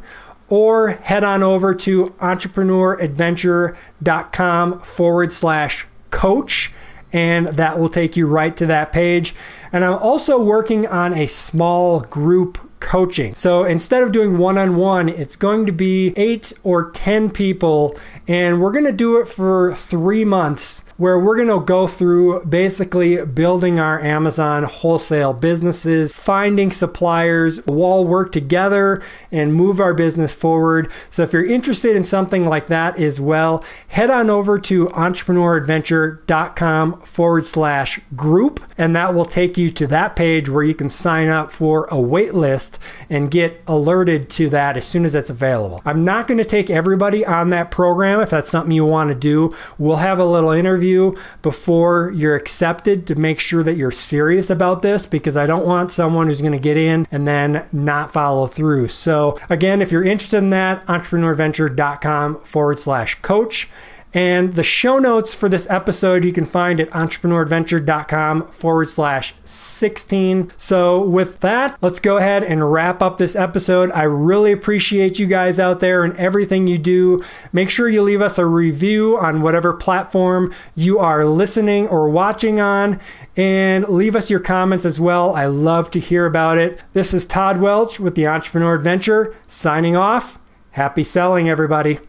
or 0.49 0.89
head 0.89 1.23
on 1.23 1.43
over 1.43 1.75
to 1.75 2.07
entrepreneuradventure.com 2.19 4.79
forward 4.81 5.31
slash 5.31 5.85
coach 6.09 6.71
and 7.11 7.47
that 7.47 7.79
will 7.79 7.89
take 7.89 8.15
you 8.15 8.27
right 8.27 8.55
to 8.57 8.67
that 8.67 8.91
page. 8.91 9.33
And 9.71 9.85
I'm 9.85 9.97
also 9.97 10.41
working 10.41 10.87
on 10.87 11.13
a 11.13 11.27
small 11.27 11.99
group 12.01 12.57
coaching. 12.79 13.35
So 13.35 13.63
instead 13.63 14.03
of 14.03 14.11
doing 14.11 14.37
one 14.37 14.57
on 14.57 14.75
one, 14.75 15.09
it's 15.09 15.35
going 15.35 15.65
to 15.65 15.71
be 15.71 16.13
eight 16.15 16.53
or 16.63 16.91
10 16.91 17.31
people, 17.31 17.97
and 18.27 18.61
we're 18.61 18.71
going 18.71 18.85
to 18.85 18.91
do 18.91 19.19
it 19.19 19.27
for 19.27 19.75
three 19.75 20.25
months 20.25 20.85
where 20.99 21.17
we're 21.17 21.37
going 21.37 21.47
to 21.47 21.65
go 21.65 21.87
through 21.87 22.43
basically 22.43 23.25
building 23.25 23.79
our 23.79 24.01
Amazon 24.01 24.65
wholesale 24.65 25.31
businesses, 25.31 26.11
finding 26.11 26.71
suppliers, 26.71 27.65
we'll 27.65 27.83
all 27.83 28.05
work 28.05 28.33
together 28.33 29.01
and 29.31 29.55
move 29.55 29.79
our 29.79 29.93
business 29.93 30.33
forward. 30.33 30.91
So 31.09 31.23
if 31.23 31.31
you're 31.31 31.45
interested 31.45 31.95
in 31.95 32.03
something 32.03 32.45
like 32.45 32.67
that 32.67 32.99
as 32.99 33.17
well, 33.17 33.63
head 33.87 34.09
on 34.09 34.29
over 34.29 34.59
to 34.59 34.87
entrepreneuradventure.com 34.87 37.01
forward 37.01 37.45
slash 37.45 38.01
group, 38.17 38.59
and 38.77 38.93
that 38.93 39.13
will 39.13 39.23
take 39.23 39.57
you 39.57 39.69
to 39.69 39.87
that 39.87 40.17
page 40.17 40.49
where 40.49 40.65
you 40.65 40.75
can 40.75 40.89
sign 40.89 41.29
up 41.29 41.49
for 41.49 41.85
a 41.85 41.97
wait 41.97 42.33
list 42.33 42.68
and 43.09 43.31
get 43.31 43.61
alerted 43.67 44.29
to 44.31 44.49
that 44.49 44.77
as 44.77 44.85
soon 44.85 45.05
as 45.05 45.15
it's 45.15 45.29
available. 45.29 45.81
I'm 45.85 46.03
not 46.03 46.27
going 46.27 46.37
to 46.37 46.45
take 46.45 46.69
everybody 46.69 47.25
on 47.25 47.49
that 47.49 47.71
program 47.71 48.19
if 48.19 48.29
that's 48.29 48.49
something 48.49 48.71
you 48.71 48.85
want 48.85 49.09
to 49.09 49.15
do. 49.15 49.55
We'll 49.77 49.97
have 49.97 50.19
a 50.19 50.25
little 50.25 50.51
interview 50.51 51.15
before 51.41 52.11
you're 52.13 52.35
accepted 52.35 53.07
to 53.07 53.15
make 53.15 53.39
sure 53.39 53.63
that 53.63 53.75
you're 53.75 53.91
serious 53.91 54.49
about 54.49 54.81
this 54.81 55.05
because 55.05 55.37
I 55.37 55.45
don't 55.45 55.65
want 55.65 55.91
someone 55.91 56.27
who's 56.27 56.41
going 56.41 56.53
to 56.53 56.59
get 56.59 56.77
in 56.77 57.07
and 57.11 57.27
then 57.27 57.67
not 57.71 58.11
follow 58.11 58.47
through. 58.47 58.89
So, 58.89 59.39
again, 59.49 59.81
if 59.81 59.91
you're 59.91 60.03
interested 60.03 60.37
in 60.37 60.49
that, 60.51 60.85
entrepreneuradventure.com 60.87 62.41
forward 62.41 62.79
slash 62.79 63.15
coach. 63.21 63.69
And 64.13 64.55
the 64.55 64.63
show 64.63 64.97
notes 64.97 65.35
for 65.35 65.49
this 65.49 65.69
episode 65.69 66.23
you 66.23 66.33
can 66.33 66.45
find 66.45 66.79
at 66.79 66.89
entrepreneuradventure.com 66.89 68.47
forward 68.47 68.89
slash 68.89 69.35
16. 69.45 70.51
So, 70.57 71.01
with 71.01 71.41
that, 71.41 71.77
let's 71.81 71.99
go 71.99 72.17
ahead 72.17 72.43
and 72.43 72.71
wrap 72.71 73.03
up 73.03 73.19
this 73.19 73.35
episode. 73.35 73.91
I 73.91 74.03
really 74.03 74.51
appreciate 74.51 75.19
you 75.19 75.27
guys 75.27 75.59
out 75.59 75.79
there 75.79 76.03
and 76.03 76.15
everything 76.15 76.65
you 76.65 76.79
do. 76.79 77.23
Make 77.53 77.69
sure 77.69 77.87
you 77.87 78.01
leave 78.01 78.21
us 78.21 78.39
a 78.39 78.47
review 78.47 79.17
on 79.19 79.43
whatever 79.43 79.73
platform 79.73 80.53
you 80.75 80.97
are 80.97 81.25
listening 81.25 81.87
or 81.87 82.09
watching 82.09 82.59
on, 82.59 82.99
and 83.37 83.87
leave 83.87 84.15
us 84.15 84.31
your 84.31 84.39
comments 84.39 84.85
as 84.85 84.99
well. 84.99 85.35
I 85.35 85.45
love 85.45 85.91
to 85.91 85.99
hear 85.99 86.25
about 86.25 86.57
it. 86.57 86.81
This 86.93 87.13
is 87.13 87.27
Todd 87.27 87.61
Welch 87.61 87.99
with 87.99 88.15
the 88.15 88.25
Entrepreneur 88.25 88.73
Adventure 88.73 89.35
signing 89.47 89.95
off. 89.95 90.39
Happy 90.71 91.03
selling, 91.03 91.47
everybody. 91.47 91.99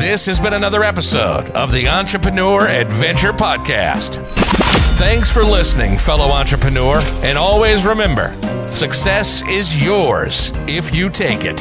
This 0.00 0.26
has 0.26 0.40
been 0.40 0.54
another 0.54 0.82
episode 0.82 1.50
of 1.50 1.70
the 1.70 1.88
Entrepreneur 1.88 2.66
Adventure 2.66 3.32
Podcast. 3.32 4.24
Thanks 4.96 5.30
for 5.30 5.44
listening, 5.44 5.98
fellow 5.98 6.30
entrepreneur, 6.30 6.98
and 7.22 7.36
always 7.36 7.84
remember 7.84 8.34
success 8.68 9.42
is 9.48 9.84
yours 9.84 10.50
if 10.66 10.94
you 10.94 11.10
take 11.10 11.44
it. 11.44 11.60